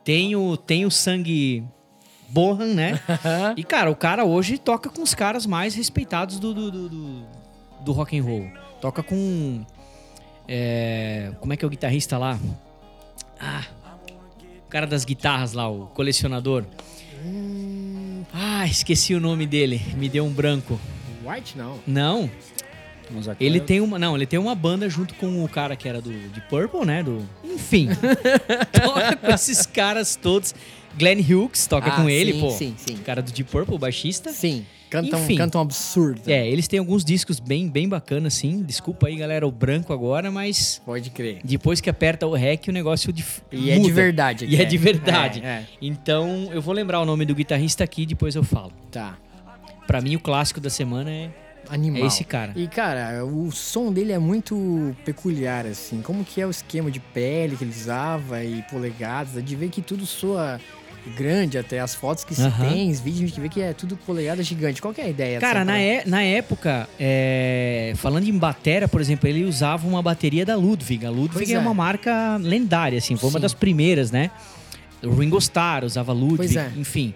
[0.03, 1.63] Tem o, tem o sangue
[2.29, 2.99] Bohan, né?
[3.55, 7.42] e, cara, o cara hoje toca com os caras mais respeitados do, do, do, do-
[7.83, 8.47] do rock and roll.
[8.81, 9.63] Toca com.
[10.47, 12.39] é, como é que é o guitarrista lá?
[13.39, 13.63] Ah,
[14.65, 16.65] o cara das guitarras lá, o colecionador.
[18.33, 19.81] Ah, esqueci o nome dele.
[19.95, 20.79] Me deu um branco.
[21.25, 21.79] White não.
[21.87, 22.29] Não,
[23.39, 26.01] ele é- tem uma, não, ele tem uma banda junto com o cara que era
[26.01, 27.89] do de Purple, né, do, enfim.
[28.73, 30.53] toca com esses caras todos.
[30.97, 32.51] Glenn Hughes toca Ah, com ele, sim, pô.
[32.51, 32.95] sim, sim.
[32.95, 34.31] O cara do Deep Purple, o baixista.
[34.31, 34.65] Sim.
[34.93, 35.35] Canta um, Enfim.
[35.37, 36.21] canta um absurdo.
[36.27, 38.61] É, eles têm alguns discos bem, bem bacanas, sim.
[38.61, 41.39] Desculpa aí, galera, o branco agora, mas Pode crer.
[41.43, 43.93] depois que aperta o REC, o negócio de, E é de muda.
[43.93, 44.45] verdade.
[44.45, 45.41] E é de verdade.
[45.43, 45.65] É, é.
[45.81, 48.71] Então, eu vou lembrar o nome do guitarrista aqui, depois eu falo.
[48.91, 49.17] Tá.
[49.87, 51.29] Pra mim, o clássico da semana é
[51.69, 52.03] Animal.
[52.03, 52.51] É esse cara.
[52.55, 56.01] E, cara, o som dele é muito peculiar, assim.
[56.01, 59.37] Como que é o esquema de pele que ele usava e polegadas.
[59.37, 60.59] É de ver que tudo soa
[61.17, 61.79] grande até.
[61.79, 64.81] As fotos que se tem, os vídeos, a gente vê que é tudo polegada gigante.
[64.81, 65.39] Qual que é a ideia?
[65.39, 65.83] Cara, na, parada?
[65.83, 71.05] é- na época, é, falando em batera, por exemplo, ele usava uma bateria da Ludwig.
[71.05, 71.53] A Ludwig Pois é.
[71.53, 71.59] é.
[71.59, 73.43] uma marca lendária, assim, foi uma Sim.
[73.43, 74.31] das primeiras, né?
[75.01, 76.71] O Ringo Starr usava Ludwig, é.
[76.77, 77.13] enfim.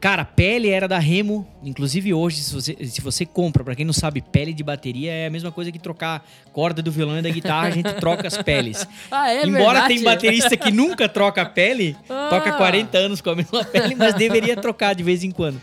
[0.00, 3.92] Cara, pele era da Remo, inclusive hoje, se você, se você compra, pra quem não
[3.92, 7.30] sabe, pele de bateria é a mesma coisa que trocar corda do violão e da
[7.30, 8.86] guitarra, a gente troca as peles.
[9.10, 9.94] Ah, é Embora verdade?
[9.94, 12.28] tem baterista que nunca troca a pele, Ah.
[12.30, 15.60] toca 40 anos com a mesma pele, mas deveria trocar de vez em quando.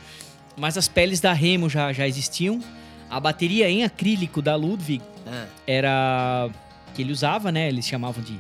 [0.58, 2.60] Mas as peles da Remo já, já existiam.
[3.10, 6.50] A bateria em acrílico da Ludwig Ah, era
[6.94, 7.70] que ele usava, né?
[7.70, 8.38] Eles chamavam de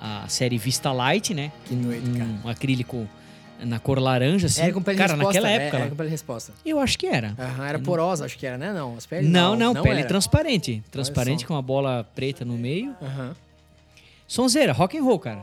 [0.00, 1.50] a série Vista Light, né?
[1.64, 2.30] que noite, cara.
[2.44, 3.08] Um acrílico
[3.64, 4.62] na cor laranja, assim.
[4.62, 5.40] Era com pele Cara, resposta.
[5.40, 5.76] naquela é, época.
[5.76, 6.52] Era lá, com pele resposta.
[6.64, 7.34] Eu acho que era.
[7.38, 8.72] Aham, era porosa, acho que era, né?
[8.72, 10.08] Não, as peles Não, não, pele era.
[10.08, 10.82] transparente.
[10.90, 12.94] Transparente com uma bola preta no meio.
[13.02, 13.34] Aham.
[14.26, 15.42] Sonzeira, rock and roll, cara.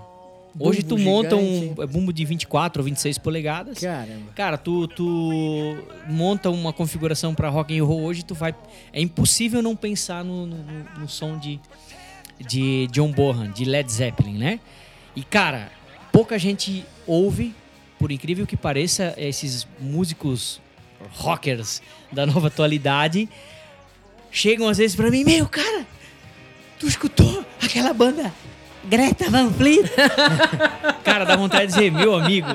[0.58, 1.82] Hoje Bumbo tu monta gigante.
[1.82, 3.78] um bumbo de 24 ou 26 polegadas.
[3.80, 4.32] Caramba.
[4.36, 8.56] Cara, tu, tu monta uma configuração pra rock and roll hoje, tu vai.
[8.93, 11.60] É impossível não pensar no, no, no- no som de,
[12.39, 14.60] de John Bonham, de Led Zeppelin, né?
[15.13, 15.69] E cara,
[16.12, 17.54] pouca gente ouve,
[17.99, 20.62] por incrível que pareça, esses músicos
[21.12, 21.81] rockers
[22.12, 23.29] da nova atualidade
[24.31, 25.86] chegam às vezes pra mim, meu cara,
[26.79, 28.34] tu escutou aquela banda
[28.84, 29.89] Greta Van Fleet?
[31.03, 32.47] cara, dá vontade de dizer, meu amigo,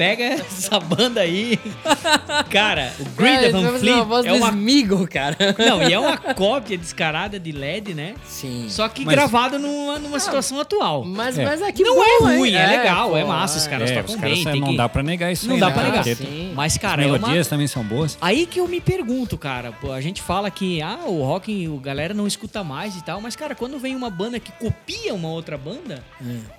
[0.00, 1.60] pega essa banda aí.
[2.48, 5.36] Cara, o Greta Cara, Van você Fleet uma voz é do uma Smigo, cara.
[5.58, 8.14] não, e é uma cópia descarada de LED, né?
[8.26, 8.66] Sim.
[8.70, 11.04] Só que Mas- gravada numa, numa situação atual.
[11.04, 11.44] Mas, É.
[11.44, 13.94] mas é que Não bom, é ruim, é, legal, é pô, massa, os caras É,
[13.96, 14.48] tocam os caras bem.
[14.48, 15.72] é, tem não que- dá pra negar isso Não aí, dá né?
[15.74, 16.04] pra negar.
[16.16, 16.52] Sim.
[16.54, 17.18] Mas, As cara, é uma...
[17.18, 18.16] melodias também são boas.
[18.22, 19.72] Aí que eu me pergunto, cara.
[19.72, 23.20] Pô, a gente fala que ah, o rock, o galera não escuta mais e tal,
[23.20, 26.02] mas, cara, quando vem uma banda que copia uma outra banda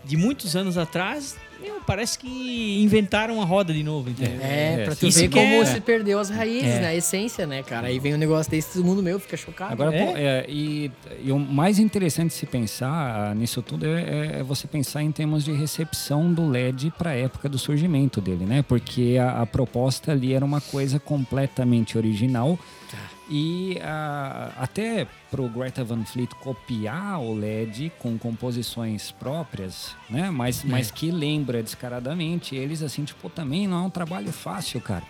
[0.05, 4.39] de muitos anos atrás, meu, parece que inventaram a roda de novo, entendeu?
[4.41, 6.79] É, É, pra tu isso ver como é- se perdeu as raízes, É.
[6.81, 6.87] né?
[6.87, 7.87] A essência, né, cara?
[7.87, 9.71] Aí vem um negócio desse, todo mundo meu fica chocado.
[9.73, 10.05] Agora, É?
[10.05, 10.91] pô, é, e,
[11.23, 15.11] e o mais interessante de se pensar ah, nisso tudo é, é- você pensar em
[15.11, 18.61] termos de recepção do LED para a época do surgimento dele, né?
[18.67, 22.57] Porque a, a proposta ali era uma coisa completamente original.
[23.29, 30.29] E ah, até pro Greta Van Fleet copiar o LED com composições próprias, né?
[30.29, 35.03] Mas, mas que lembra descaradamente eles, assim, tipo, também não é um trabalho fácil, cara.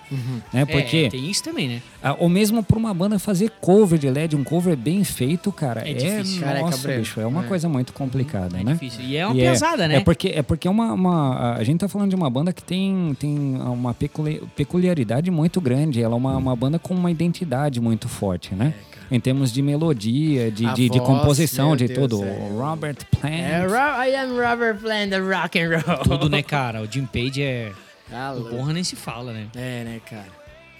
[0.53, 0.65] Né?
[0.65, 0.97] Porque...
[0.97, 1.81] É, tem isso também, né?
[2.19, 5.81] Ou mesmo pra uma banda fazer cover de LED, um cover bem feito, cara.
[5.87, 6.41] É É, difícil.
[6.41, 7.47] Careca nossa, bicho, é uma É.
[7.47, 8.73] coisa muito complicada, É né?
[8.73, 9.01] difícil.
[9.03, 9.95] E é uma E pesada, né?
[9.97, 12.63] É porque é porque é uma, uma- a gente tá falando de uma banda que
[12.63, 16.01] tem, tem uma peculi- peculiaridade muito grande.
[16.01, 18.73] Ela é uma, uma banda com uma identidade muito forte, né?
[19.11, 22.23] Em termos de melodia, de, de, de voz, composição, meu de Deus, tudo.
[22.23, 22.49] é.
[22.57, 23.33] Robert Plant.
[23.33, 25.97] É, Ro- I am Robert Plant, the rock and roll.
[26.03, 26.81] Tudo, né, cara?
[26.81, 27.71] O Jim Page é.
[28.11, 29.47] Ah, O porra nem se fala, né?
[29.55, 30.25] É, né, cara?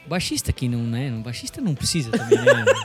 [0.06, 1.14] O baixista que não, né?
[1.16, 2.66] O baixista não precisa também, né?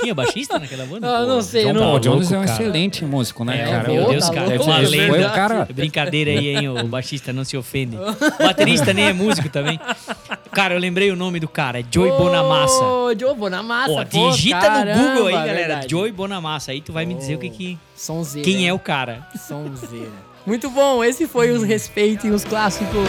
[0.00, 1.06] Tinha baixista naquela banda?
[1.06, 2.52] Ah, não sei, John não- Paul Tá Jones é um cara.
[2.54, 3.88] excelente músico, né, É, cara?
[3.92, 4.46] meu Tá Deus, louco, cara.
[4.48, 5.06] tá É uma lenda.
[5.08, 5.68] foi o cara.
[5.74, 6.68] Brincadeira aí, hein?
[6.70, 7.96] O baixista não se ofende.
[7.96, 9.78] O baterista nem é músico também.
[10.52, 11.80] Cara, eu lembrei o nome do cara.
[11.80, 12.82] É Joey Bonamassa.
[12.84, 13.92] Ô, Joey Bonamassa.
[13.92, 15.54] Ó, pô, digita caramba, no Google aí, galera.
[15.58, 15.90] verdade.
[15.90, 16.72] Joey Bonamassa.
[16.72, 17.78] Aí tu vai me dizer o que que...
[17.94, 18.44] Sonzeira.
[18.44, 19.26] Quem é o cara?
[19.46, 20.10] Sonzeira.
[20.46, 23.06] Muito bom, esse foi os respeitos e os clássicos.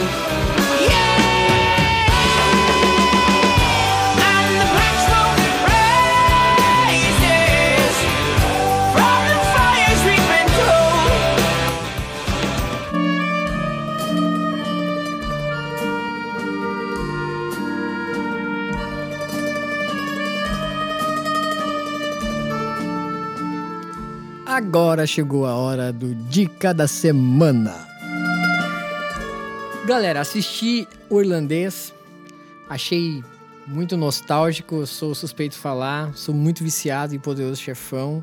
[24.52, 27.88] Agora chegou a hora do Dica da Semana.
[29.86, 31.90] Galera, assisti o irlandês,
[32.68, 33.24] achei
[33.66, 38.22] muito nostálgico, sou suspeito de falar, sou muito viciado em Poderoso Chefão.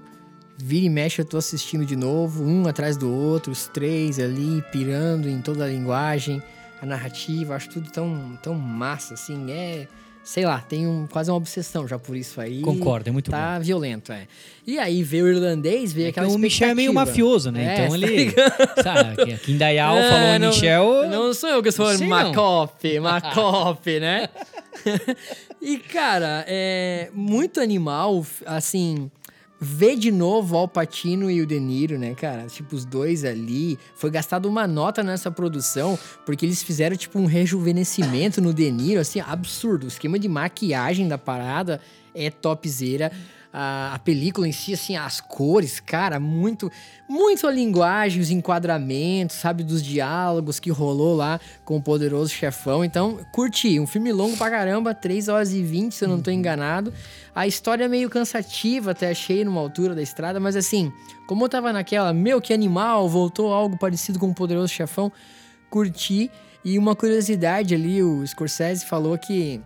[0.56, 4.64] Vira e mexe, eu tô assistindo de novo, um atrás do outro, os três ali,
[4.72, 6.44] pirando em toda a linguagem,
[6.80, 9.88] a narrativa, acho tudo tão, tão massa, assim, é...
[10.30, 12.62] Sei lá, tenho quase uma obsessão já por isso aí.
[12.62, 14.28] Concordo, é muito Tá violento, é.
[14.64, 17.66] E aí veio o irlandês, veio aquela Então, o Michel é meio mafioso, né?
[17.66, 18.16] É, então tá ele...
[18.26, 18.84] ligado?
[18.84, 21.10] Sabe, aqui- em Dayal É, falou não- Michel...
[21.10, 22.16] Não sou eu que sou Sei não.
[22.16, 24.30] Macope, Macope, né?
[25.60, 29.10] e, cara, é muito animal, assim,
[29.60, 32.46] ver de novo o Alpatino e o De Niro, né, cara?
[32.48, 33.78] Tipo, os dois ali.
[33.96, 39.02] Foi gastado uma nota nessa produção, porque eles fizeram, tipo, um rejuvenescimento no De Niro,
[39.02, 39.84] assim, absurdo.
[39.84, 41.82] O esquema de maquiagem da parada
[42.14, 43.12] é topzera.
[43.52, 46.72] A, a película em si, assim, as cores, cara, muito,
[47.08, 52.86] muito a linguagem, os enquadramentos, sabe, dos diálogos que rolou lá com o Poderoso Chefão.
[52.86, 53.80] Então, curti.
[53.80, 56.94] Um filme longo pra caramba, 3 horas e 20, se eu não tô enganado.
[57.34, 60.92] A história é meio cansativa, até achei numa altura da estrada, mas assim,
[61.28, 65.12] como eu tava naquela, meu, que animal, voltou algo parecido com o Poderoso Chefão,
[65.70, 66.30] curti.
[66.64, 69.62] E uma curiosidade ali, o Scorsese falou que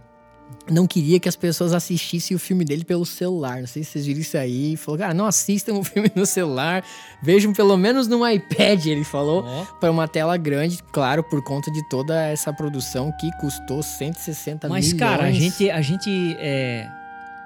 [0.69, 3.59] não queria que as pessoas assistissem o filme dele pelo celular.
[3.59, 4.77] Não sei se vocês viram isso aí.
[4.77, 6.83] Falou, cara, não assistam o filme no celular.
[7.21, 9.43] Vejam pelo menos no iPad, ele falou.
[9.45, 9.65] Ó.
[9.79, 14.93] Para uma tela grande, claro, por conta de toda essa produção que custou 160 Mas,
[14.93, 14.99] milhões.
[14.99, 16.87] cara, a gente, a gente é,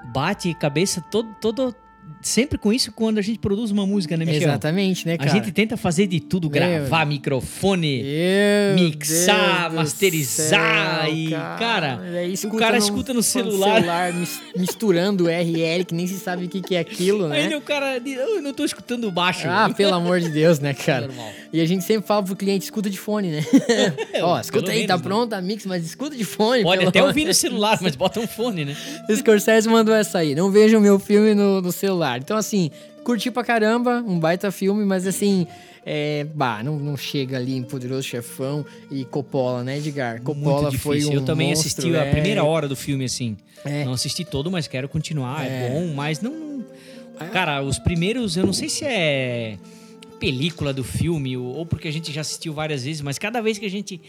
[0.05, 1.75] bate cabeça todo, todo,
[2.21, 4.43] sempre com isso quando a gente produz uma música, né, Michel?
[4.49, 5.29] Exatamente, né, A cara?
[5.29, 8.03] gente tenta fazer de tudo, Meu gravar microfone,
[8.75, 11.99] Meu mixar, Deus masterizar céu, e, cara,
[12.51, 14.13] o cara escuta no celular.
[14.13, 17.47] mis- misturando URL, que nem se sabe o que, que é aquilo, né?
[17.47, 19.47] Aí o cara diz, eu não tô escutando baixo.
[19.49, 21.07] Ah, pelo amor de Deus, né, cara?
[21.07, 21.31] Normal.
[21.53, 23.45] E a gente sempre fala pro cliente, escuta de fone, né?
[24.21, 25.07] Ó, escuta aí, tá menos, né?
[25.09, 26.63] pronto a mix, mas escuta de fone.
[26.63, 28.75] Pode até ouvir no celular, mas bota um fone, né?
[29.15, 30.35] Scorsese mandou essa aí.
[30.35, 31.96] Não vejam meu filme no, no celular.
[32.23, 32.71] Então, assim,
[33.03, 35.47] curti pra caramba, um baita filme, mas assim,
[35.85, 40.21] é, bah, não, não chega ali em Poderoso Chefão e Coppola, né, Edgar?
[40.21, 42.11] Coppola foi um Eu também monstro, assisti a é.
[42.11, 43.37] primeira hora do filme, assim.
[43.65, 43.83] É.
[43.85, 45.45] Não assisti todo, mas quero continuar.
[45.45, 45.69] É, É.
[45.69, 46.65] bom, mas não, não-
[47.31, 49.57] Cara, os primeiros, eu não sei se é
[50.19, 53.65] película do filme ou porque a gente já assistiu várias vezes, mas cada vez que
[53.65, 53.99] a gente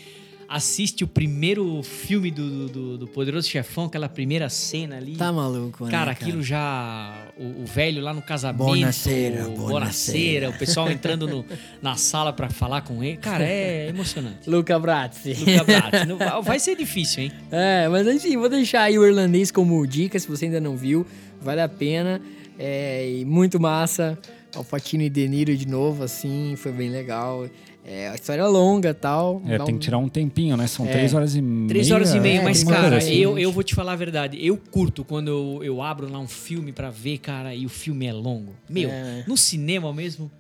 [0.49, 5.15] assiste o primeiro filme do, do, do Poderoso Chefão, aquela primeira cena ali.
[5.17, 7.27] Tá maluco, né, Cara, aquilo já.
[7.37, 8.65] O, o velho lá no casamento.
[8.65, 10.51] Bonaceira, bonaceira.
[10.51, 11.45] O pessoal entrando no-
[11.83, 13.19] na sala pra falar com ele.
[13.19, 14.49] Cara, é emocionante.
[14.49, 15.35] Luca Brazzi.
[15.35, 16.07] Luca Bratti.
[16.09, 17.33] Não- vai- Vai ser difícil, hein?
[17.51, 21.07] É, mas enfim, vou deixar aí o irlandês como dica, se você ainda não viu,
[21.43, 22.21] vale a pena.
[22.59, 24.19] É, e muito massa.
[24.57, 27.47] Alpatino e De Niro de novo, assim, foi bem legal.
[27.91, 29.41] É, a história é longa e tal.
[29.47, 30.67] É, tem um- que tirar um tempinho, né?
[30.67, 30.91] São É.
[30.93, 31.69] três horas e meia.
[31.69, 33.43] Três horas e meia, é, mas, cara, coisa assim, eu, gente.
[33.45, 34.39] eu vou te falar a verdade.
[34.45, 38.07] Eu curto quando eu, eu abro lá um filme pra ver, cara, e o filme
[38.07, 38.55] é longo.
[38.69, 39.25] Meu, É.
[39.27, 40.31] no cinema mesmo,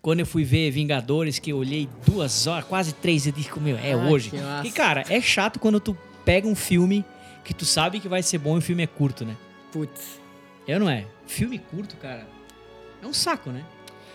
[0.00, 3.76] quando eu fui ver Vingadores, que eu olhei duas horas, quase três, eu disse, meu,
[3.76, 4.30] é Ah, hoje.
[4.64, 7.04] E, cara, é chato quando tu pega um filme
[7.44, 9.36] que tu sabe que vai ser bom e o filme é curto, né?
[9.72, 10.18] Putz.
[10.66, 11.04] Eu não é?
[11.26, 12.26] Filme curto, cara,
[13.02, 13.62] é um saco, né?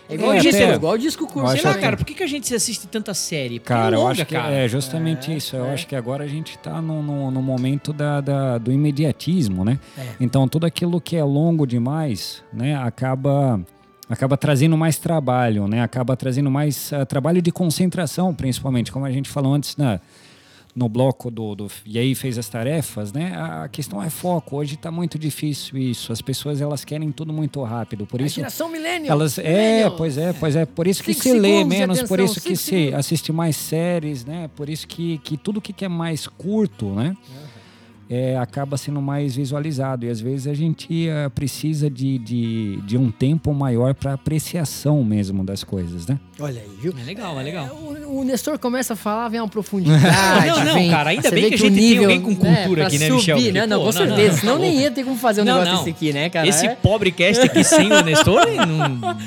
[0.09, 1.51] É igual, É, o disco, até- igual disco curto.
[1.51, 3.59] Sei lá, que- cara, por que, que a gente assiste tanta série?
[3.59, 4.53] Porque Cara, é eu longa, acho que cara.
[4.53, 5.55] é justamente É, isso.
[5.55, 5.73] Eu é.
[5.73, 9.79] acho que agora a gente tá no, no, no momento da, da- do imediatismo, né?
[9.97, 10.01] É.
[10.19, 13.59] Então tudo aquilo que é longo demais, né, acaba
[14.09, 15.81] acaba trazendo mais trabalho, né?
[15.81, 19.99] Acaba trazendo mais ah, trabalho de concentração, principalmente, como a gente falou antes na
[20.75, 23.33] no bloco do, do e aí fez as tarefas, né?
[23.35, 24.55] A questão é foco.
[24.57, 26.11] Hoje tá muito difícil isso.
[26.11, 28.05] As pessoas elas querem tudo muito rápido.
[28.07, 29.15] Por A isso geração millennial.
[29.15, 29.95] elas é, Millennial.
[29.95, 32.41] pois é, pois é, por isso que Cinco se lê segundos menos, por isso que
[32.41, 32.93] cinco se segundos.
[32.99, 34.49] assiste mais séries, né?
[34.55, 37.15] Por isso que, que tudo que que é mais curto, né?
[37.29, 37.52] É,
[38.41, 43.09] acaba sendo mais visualizado e às vezes a gente eh, precisa de, de, de um
[43.11, 46.19] tempo maior para apreciação mesmo das coisas, né?
[46.39, 46.93] Olha aí, viu?
[46.99, 47.65] É legal, é legal.
[47.67, 50.03] O, o Nestor começa a falar, vem uma profundidade.
[50.47, 52.87] Não, não, vem- cara, ainda bem que a gente tem nível, alguém com cultura pra
[52.87, 53.35] aqui, né, subir, Michel?
[53.37, 53.65] Porque, né?
[53.67, 54.31] Não, pô, com não, não, certeza.
[54.33, 55.83] não, Senão tá nem ia ter como fazer um Não, negócio não.
[55.83, 56.47] desse aqui, né, cara?
[56.47, 56.75] Esse É.
[56.75, 59.17] pobrecast aqui sem o Nestor não, não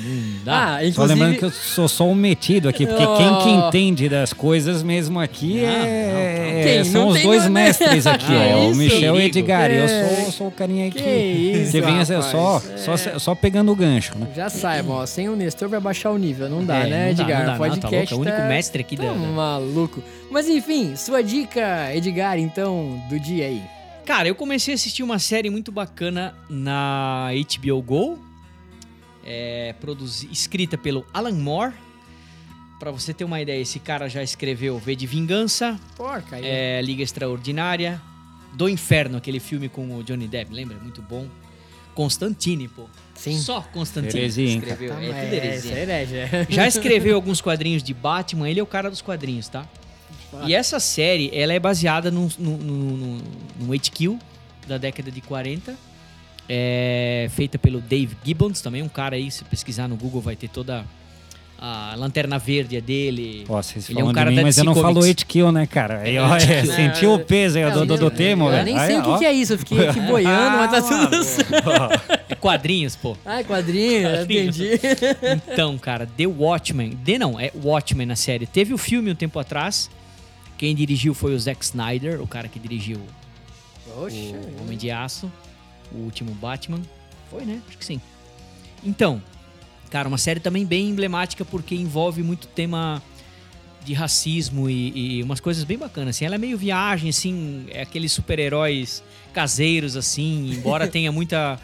[0.43, 0.75] dá.
[0.75, 1.19] Ah, Só inclusive...
[1.19, 3.17] lembrando que eu sou só um metido aqui, porque Oh.
[3.17, 6.83] quem que entende das coisas mesmo aqui Não, é, Quem?
[6.83, 7.49] são Não os tem dois nada.
[7.51, 8.69] mestres aqui, Que ó?
[8.77, 9.23] Michel e.
[9.25, 9.71] Edgar.
[9.71, 10.05] Eu É.
[10.23, 12.31] sou, sou o carinha aqui Que isso, que vem assim, rapaz.
[12.31, 12.77] só, É.
[12.97, 14.27] só, só pegando o gancho, né?
[14.35, 16.49] Já saibam, ó, sem o Nestor vai baixar o nível.
[16.49, 17.39] Não dá, É, né, não dá, Edgar?
[17.39, 20.03] não dá, o não, tá podcast louco, é o único mestre aqui tá da- maluco.
[20.31, 23.61] Mas enfim, sua dica, Edgar, então, do dia aí.
[24.05, 28.19] Cara, eu comecei a assistir uma série muito bacana na HBO Go,
[29.25, 31.73] é, produzi- escrita pelo Alan Moore.
[32.79, 37.01] Pra você ter uma ideia, esse cara já escreveu V de Vingança, Porca é, Liga
[37.01, 37.99] Extraordinária,
[38.55, 40.77] Do Inferno, aquele filme com o Johnny Depp, lembra?
[40.77, 41.27] Muito bom.
[41.93, 42.85] Constantine, pô.
[43.15, 43.39] Sim.
[43.39, 44.93] Só Constantine Heresia, escreveu.
[44.93, 45.73] Tá, é heresia.
[45.73, 46.17] é herege.
[46.49, 49.67] Já escreveu alguns quadrinhos de Batman, ele é o cara dos quadrinhos, tá?
[50.45, 53.21] E essa série, ela é baseada num, num, num,
[53.59, 54.17] num HQ
[54.67, 55.75] da década de 40.
[56.49, 60.49] É feita pelo Dave Gibbons, também um cara aí, se pesquisar no Google vai ter
[60.49, 60.85] toda
[61.59, 63.43] a lanterna verde é dele.
[63.49, 65.07] Ó, vocês Ele é um cara de da mim, mas eu DC não falo Comics.
[65.07, 66.03] hit kill, né, cara?
[66.21, 66.71] Ó, hit é, kill.
[66.75, 68.65] sentiu o peso aí do, do, do tema, Eu velho.
[68.65, 71.23] nem Aí, sei o que, é isso, eu fiquei aqui boiando, mas tá tudo Ah,
[71.23, 72.23] certo.
[72.29, 73.17] É quadrinhos, pô.
[73.25, 74.59] Ai, quadrinho, Quadrinhos.
[74.59, 74.79] entendi.
[75.51, 76.91] Então, cara, The Watchmen.
[77.03, 78.45] The não, é Watchmen na série.
[78.45, 79.89] Teve o filme um tempo atrás.
[80.57, 82.99] Quem dirigiu foi o Zack Snyder, o cara que dirigiu
[83.97, 84.33] Oxe.
[84.57, 85.31] o Homem de Aço,
[85.91, 86.79] o último Batman.
[87.31, 87.59] Foi, né?
[87.67, 88.01] Acho que sim.
[88.83, 89.21] Então,
[89.89, 93.01] cara, uma série também bem emblemática porque envolve muito tema
[93.83, 96.15] de racismo e, e umas coisas bem bacanas.
[96.15, 99.01] Assim, ela é meio viagem, assim, é aqueles super-heróis
[99.33, 101.59] caseiros, assim, embora tenha muita,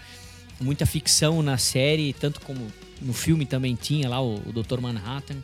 [0.60, 4.80] muita ficção na série, tanto como no filme também tinha lá o, o Dr.
[4.80, 5.36] Manhattan.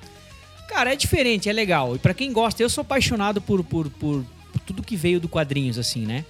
[0.69, 1.95] Cara, é diferente, é legal.
[1.95, 5.27] E pra quem gosta, eu sou apaixonado por, por, por, por tudo que veio do
[5.27, 6.23] quadrinhos, assim, né?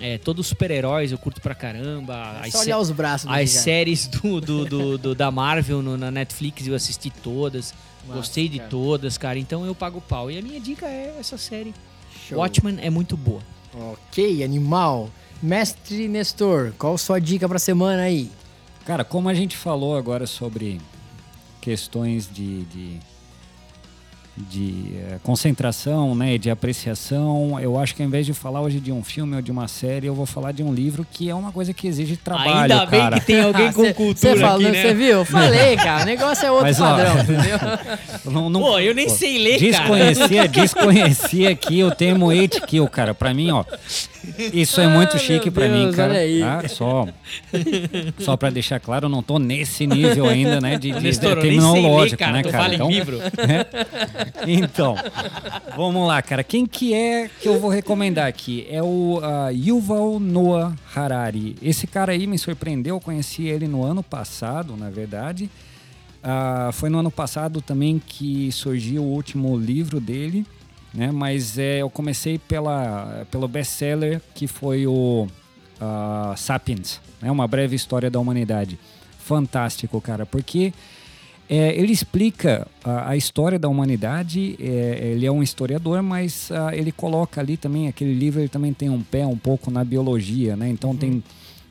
[0.00, 2.38] É, todos os super-heróis eu curto pra caramba.
[2.42, 3.62] É As, só olhar os braços as Edgar.
[3.64, 7.74] séries do, do, do- do- da Marvel no- na Netflix eu assisti todas.
[8.06, 8.70] Massa, gostei de cara.
[8.70, 9.38] todas, cara.
[9.38, 10.30] Então eu pago o pau.
[10.30, 11.74] E a minha dica é essa série.
[12.28, 12.38] Show.
[12.38, 13.42] Watchmen é muito boa.
[13.74, 15.10] Ok, animal.
[15.42, 18.30] Mestre Nestor, qual sua dica pra semana aí?
[18.86, 20.80] Cara, como a gente falou agora sobre
[21.60, 22.98] questões de, de,
[24.48, 28.90] de, eh, concentração, né, de apreciação, eu acho que ao invés de falar hoje de
[28.92, 31.52] um filme ou de uma série, eu vou falar de um livro que é uma
[31.52, 33.20] coisa que exige trabalho, Ainda bem cara.
[33.20, 34.82] que tem alguém com cê- cultura cê falou, aqui, né?
[34.82, 35.24] Você viu?
[35.24, 36.02] Falei, cara.
[36.02, 37.58] O negócio é outro Mas, ó, padrão, entendeu?
[38.32, 39.70] Não- não- Pô, eu nem pô, sei ler, cara.
[39.88, 43.14] desconhecia, Desconhecia aqui o termo hate kill, cara.
[43.14, 43.64] Pra mim, ó,
[44.52, 46.12] isso é muito Ah, chique pra mim, cara.
[46.12, 46.40] olha aí.
[46.40, 46.68] Tá?
[46.68, 47.08] Só,
[48.18, 52.18] só pra deixar claro, eu não tô nesse nível ainda, né, de, de, de terminológico,
[52.18, 52.32] cara.
[52.32, 52.58] né, cara?
[52.64, 53.18] fala Então, em livro.
[54.46, 54.94] então,
[55.76, 56.42] vamos lá, cara.
[56.44, 58.66] Quem que é que eu vou recomendar aqui?
[58.70, 61.56] É o ah, Yuval Noah Harari.
[61.62, 65.50] Esse cara aí me surpreendeu, eu conheci ele no ano passado, na verdade.
[66.22, 70.44] Ah, foi no ano passado também que surgiu o último livro dele,
[70.92, 71.10] né?
[71.10, 75.28] Mas é, eu comecei pela, pelo best-seller que foi o
[75.80, 77.30] ah, Sapiens, né?
[77.30, 78.78] Uma breve história da humanidade.
[79.18, 80.72] Fantástico, cara, porque
[81.48, 84.56] é, ele explica a, a história da humanidade.
[84.60, 88.40] é, ele é um historiador, mas ah, ele coloca ali também aquele livro.
[88.40, 90.68] Ele também tem um pé um pouco na biologia, né?
[90.68, 91.22] Então tem,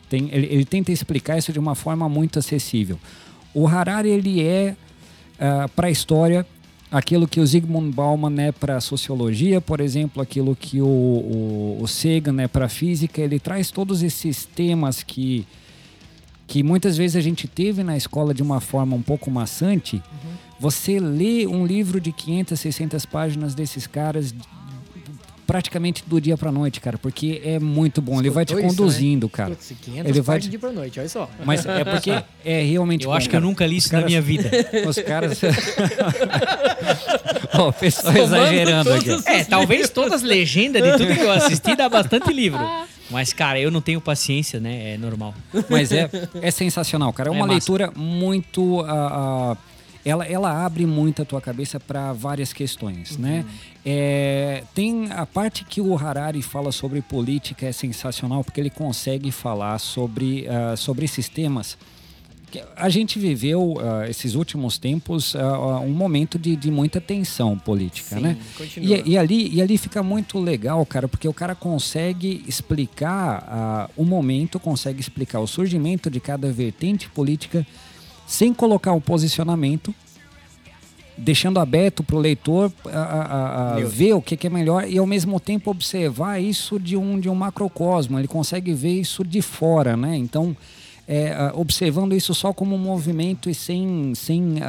[0.09, 2.97] tem ele, ele tenta explicar isso de uma forma muito acessível.
[3.53, 4.75] O Harari ele é
[5.75, 6.45] para a história
[6.91, 11.77] aquilo que o Zygmunt Bauman é para a sociologia, por exemplo, aquilo que o, o,
[11.81, 13.21] o Sagan é para a física.
[13.21, 15.45] Ele traz todos esses temas que
[16.49, 20.01] que muitas vezes a gente teve na escola de uma forma um pouco maçante,
[20.59, 24.33] você lê um livro de 500, 600 páginas desses caras
[25.49, 28.19] praticamente do dia pra noite, cara, porque é muito bom.
[28.19, 29.31] Ele vai te Escutou isso, conduzindo, né?
[29.33, 29.49] cara.
[29.49, 31.27] Putz, 500 Ele vai te- de pra noite, olha só.
[31.43, 32.11] Mas é porque
[32.45, 34.51] é realmente Eu bom, acho que eu nunca li isso na caras- minha vida.
[34.87, 35.41] Os caras.
[37.55, 39.09] Ó, o pessoal Somando exagerando aqui.
[39.25, 42.59] É, talvez todas as legendas de tudo que eu assisti dá bastante livro.
[43.09, 44.93] Mas, cara, eu não tenho paciência, né?
[44.93, 45.33] É normal.
[45.67, 46.07] Mas é,
[46.43, 47.29] é sensacional, cara.
[47.29, 47.53] É É uma massa.
[47.53, 48.81] leitura muito.
[48.81, 49.57] ah, ah,
[50.03, 53.45] ela, ela abre muito a tua cabeça para várias questões, né?
[53.85, 59.31] É, tem a parte que o Harari fala sobre política é sensacional porque ele consegue
[59.31, 61.77] falar sobre, ah, sobre esses temas.
[62.75, 68.15] A gente viveu ah, esses últimos tempos ah, um momento de, de muita tensão política,
[68.15, 68.37] Sim, né?
[68.77, 74.05] E, e ali, e ali fica muito legal, cara, porque o cara consegue explicar o
[74.05, 77.65] momento, consegue explicar o surgimento de cada vertente política
[78.29, 79.93] sem colocar o posicionamento,
[81.17, 83.89] deixando aberto para o leitor ah, ah, Meu.
[83.89, 87.27] ver o que, que é melhor e ao mesmo tempo observar isso de um, de
[87.27, 88.19] um macrocosmo.
[88.19, 90.15] Ele consegue ver isso de fora, né?
[90.15, 90.55] Então,
[91.07, 94.59] é, observando isso só como um movimento e sem, sem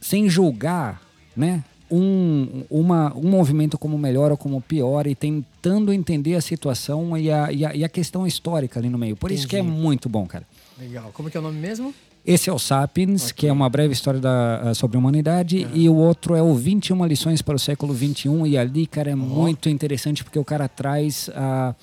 [0.00, 1.02] sem julgar,
[1.36, 1.62] né?
[1.90, 7.30] Um, uma, um movimento como melhor ou como pior e tentando entender a situação e
[7.30, 9.14] a, e a, e a questão histórica ali no meio.
[9.14, 9.76] Por isso que é Entendi.
[9.76, 10.46] muito bom, cara.
[10.78, 11.10] Legal.
[11.12, 11.94] Como que é o nome mesmo?
[12.24, 15.88] Esse é o Sapiens, que é uma breve história da, ah, sobre a humanidade, e
[15.88, 19.68] o outro é o 21 lições para o século 21, e ali, cara, é muito
[19.68, 21.74] interessante porque o cara traz a,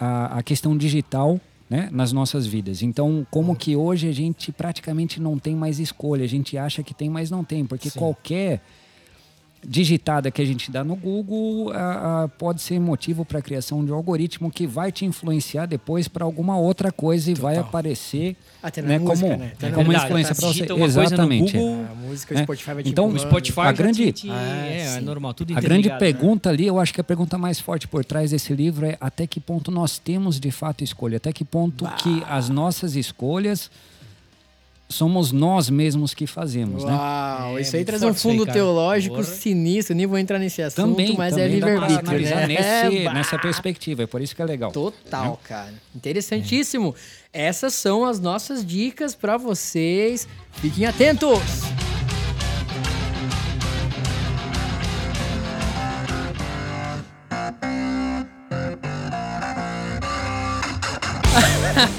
[0.00, 2.82] a, a questão digital né, nas nossas vidas.
[2.82, 6.94] Então, como que hoje a gente praticamente não tem mais escolha, a gente acha que
[6.94, 8.62] tem, mas não tem, porque qualquer
[9.66, 13.84] digitada que a gente dá no Google ah, ah, pode ser motivo para a criação
[13.84, 17.68] de um algoritmo que vai te influenciar depois para alguma outra coisa e vai Total.
[17.68, 19.52] aparecer Até na né, música, como, né?
[19.56, 20.66] Até como verdade, influência tá, para você.
[20.66, 21.52] coisa no Exatamente.
[21.56, 22.44] Google, A música, É.
[22.46, 23.18] Vai te Então, O.
[23.18, 25.96] Spotify A grande- te- te- Ah, é, é normal, tudo A grande né?
[25.98, 29.26] pergunta ali, eu acho que a pergunta mais forte por trás desse livro é até
[29.26, 33.70] que ponto nós temos de fato escolha, até que ponto que as nossas escolhas
[34.94, 36.92] somos nós mesmos que fazemos, né?
[36.92, 38.52] Uau, É, isso aí traz um aí, fundo cara.
[38.58, 39.26] teológico Porra.
[39.26, 39.94] sinistro.
[39.94, 42.46] Nem vou entrar nesse assunto, Também, mas também é dá pra livre-arbítrio, né?
[42.46, 44.72] nesse- É, nessa perspectiva, é por isso que é legal.
[44.72, 45.74] Total, cara.
[45.94, 46.94] Interessantíssimo.
[47.32, 50.26] Essas são as nossas dicas pra vocês.
[50.52, 51.40] Fiquem atentos.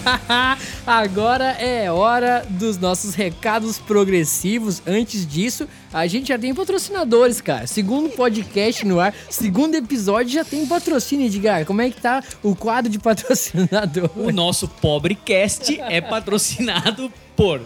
[0.86, 4.82] Agora é hora dos nossos recados progressivos.
[4.86, 7.68] Antes disso, a gente já tem patrocinadores, cara.
[7.68, 11.66] Segundo podcast no ar, segundo episódio já tem patrocínio, Edgar.
[11.66, 14.10] Como é que tá o quadro de patrocinador?
[14.16, 17.62] O nosso pobre cast é patrocinado por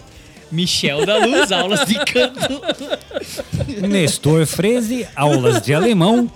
[0.51, 2.61] Michel da Luz, aulas de canto.
[3.87, 6.29] Nestor Freze, aulas de alemão.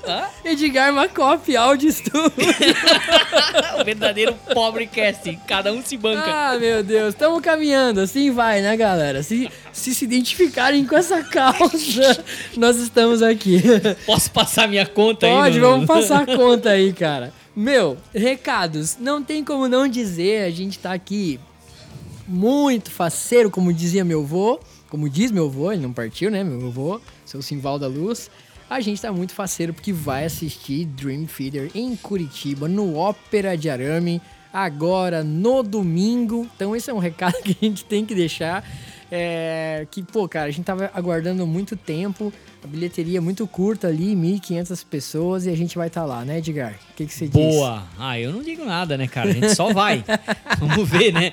[0.46, 2.32] Edgar Macop, áudio estúdio.
[3.80, 5.38] o verdadeiro pobre cast.
[5.48, 6.24] Cada um se banca.
[6.26, 9.24] Ah, meu Deus, estamos caminhando, assim vai, né, galera?
[9.24, 12.24] Se, se se identificarem com essa causa,
[12.58, 13.62] nós estamos aqui.
[14.06, 15.34] Posso passar minha conta aí?
[15.34, 17.34] Pode, vamos passar a conta aí, cara.
[17.56, 21.40] Meu, recados, não tem como não dizer, a gente tá aqui
[22.28, 24.60] muito faceiro, como dizia meu avô,
[24.90, 28.30] como diz meu avô, ele não partiu, né, meu avô, seu Simval da Luz.
[28.70, 33.70] A gente tá muito faceiro porque vai assistir Dream Theater em Curitiba, no Ópera de
[33.70, 34.22] Arame,
[34.52, 36.48] agora no domingo.
[36.56, 38.64] Então esse é um recado que a gente tem que deixar.
[39.12, 42.34] É, que, pô, cara, a gente tava aguardando muito tempo,
[42.64, 46.38] a bilheteria é muito curta ali, 1.500 pessoas, e a gente vai estar lá, né,
[46.38, 46.76] Edgar?
[46.92, 47.34] O que, que você diz?
[47.34, 47.84] Boa.
[48.00, 49.30] Ah, eu não digo nada, né, cara?
[49.30, 50.04] A gente só vai.
[50.60, 51.32] Vamos ver, né?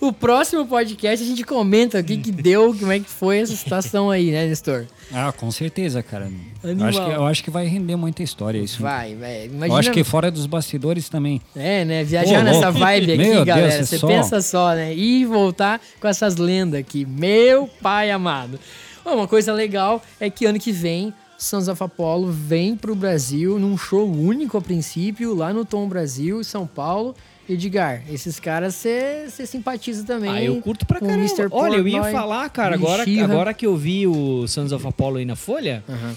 [0.00, 3.54] O próximo podcast a gente comenta o que, que deu, como é que foi essa
[3.54, 4.86] situação aí, né, Nestor?
[5.12, 6.30] Ah, com certeza, cara.
[6.62, 8.82] Eu acho, que, eu acho que vai render muita história isso.
[8.82, 9.42] Vai, vai.
[9.46, 9.78] Eu Imagina.
[9.78, 11.40] acho que fora dos bastidores também.
[11.54, 12.02] É, né?
[12.02, 13.72] Viajar Ô, nessa vibe aqui, Meu Deus, galera.
[13.74, 14.94] é Você só- pensa só, né?
[14.94, 17.04] E voltar com essas lendas aqui.
[17.04, 18.58] Meu pai amado.
[19.04, 23.58] Bom, uma coisa legal é que ano que vem Sons of Apollo vem pro Brasil
[23.58, 27.14] num show único a princípio, lá no Tom Brasil, em São Paulo.
[27.46, 30.30] Edgar, esses caras você simpatiza também.
[30.30, 31.18] Ah, eu curto pra caramba.
[31.18, 31.48] Mr.
[31.50, 35.26] Olha, eu ia falar, cara, agora, agora que eu vi o Sons of Apollo aí
[35.26, 36.14] na Folha, Aham.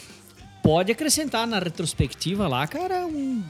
[0.64, 3.44] pode acrescentar na retrospectiva lá, cara, um-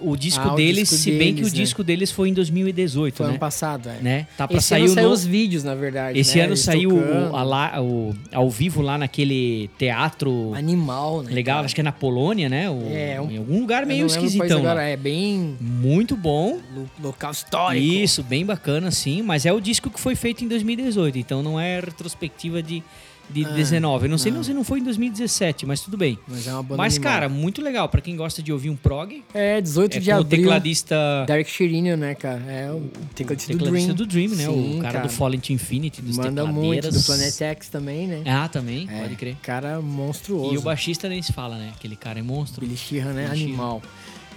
[0.00, 1.50] o disco Ah, o deles, disco se bem que o né?
[1.50, 3.30] disco deles foi em 2018, Foi né?
[3.32, 3.98] ano passado, é.
[4.02, 4.26] né?
[4.36, 6.18] Tá Esse sair ano o saiu novo- os vídeos, na verdade.
[6.18, 6.42] Esse né?
[6.44, 11.32] ano Eles saiu o, a lá- o- ao vivo lá naquele teatro Animal, né?
[11.32, 11.64] legal, cara?
[11.66, 12.68] acho que é na Polônia, né?
[12.70, 14.58] O- É, um- em algum lugar meio o esquisitão.
[14.60, 14.82] agora.
[14.82, 16.58] É bem Muito bom.
[16.74, 17.84] lo- local histórico.
[17.84, 19.22] Isso, bem bacana, sim.
[19.22, 22.82] Mas é o disco que foi feito em 2018, então não é retrospectiva de,
[23.30, 24.06] de Ah, 19.
[24.06, 24.42] Eu não sei não.
[24.44, 26.18] se não foi em 2017, mas tudo bem.
[26.28, 27.88] Mas é uma banda Mas, cara, muito legal.
[27.88, 30.40] Pra quem gosta de ouvir um prog, É, 18 é de com o abril.
[30.42, 30.96] tecladista,
[31.26, 32.42] Derek Sherinian, né, cara?
[32.48, 32.82] É o
[33.14, 34.28] tecladista, tecladista do do Dream.
[34.28, 34.52] Dream, né?
[34.54, 38.22] Sim, o cara, do Fallen to Infinity, dos Manda muito, do Planet X também, né?
[38.26, 39.36] Ah, também, É, pode crer.
[39.42, 40.54] Cara monstruoso.
[40.54, 41.72] E o baixista nem se fala, né?
[41.76, 42.60] Aquele cara é monstro.
[42.64, 43.28] Billy Sheehan, né?
[43.28, 43.44] Billy.
[43.44, 43.82] Animal.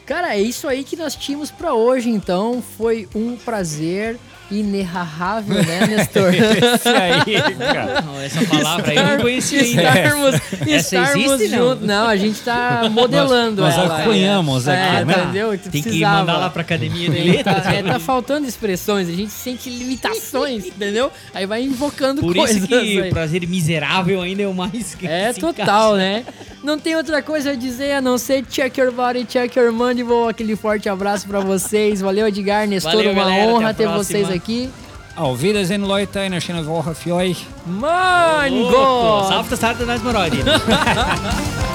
[0.05, 2.63] Cara, é isso aí que nós tínhamos pra hoje, então.
[2.77, 4.17] Foi um prazer
[4.52, 6.34] inenarrável, né, Nestor?
[6.34, 8.02] Esse aí, cara.
[8.02, 9.82] Não, essa palavra aí eu não conhecia ainda.
[9.84, 10.36] estarmos,
[10.68, 11.70] Essa estarmos existe, não?
[11.70, 11.88] juntos.
[11.88, 12.08] Não?
[12.08, 14.00] a gente tá modelando Nós- nós ela.
[14.02, 15.14] acunhamos é, aqui, é, né?
[15.24, 15.52] Entendeu?
[15.58, 16.18] Tu Tem que precisava.
[16.20, 17.64] mandar lá pra academia de letras.
[17.64, 21.12] Tá, é, tá faltando expressões, a gente sente limitações, entendeu?
[21.34, 23.02] Aí vai invocando Por coisas isso que aí.
[23.02, 26.24] o prazer miserável ainda é o mais que É total, né?
[26.64, 30.28] Não tem outra coisa a dizer a não ser check your body, check your mandible.
[30.30, 32.01] Aquele forte abraço pra vocês.
[32.01, 32.93] Valeu, Edgar, Nestor.
[32.93, 34.70] Valeu, uma galera, honra ter vocês aqui.
[35.16, 37.45] Auf Wiedersehen, Leute, in der schönen Woche für euch.
[37.66, 38.72] Mango!
[38.72, 39.28] Louco!
[39.28, 40.43] Salve, Salve, Salve, Salve,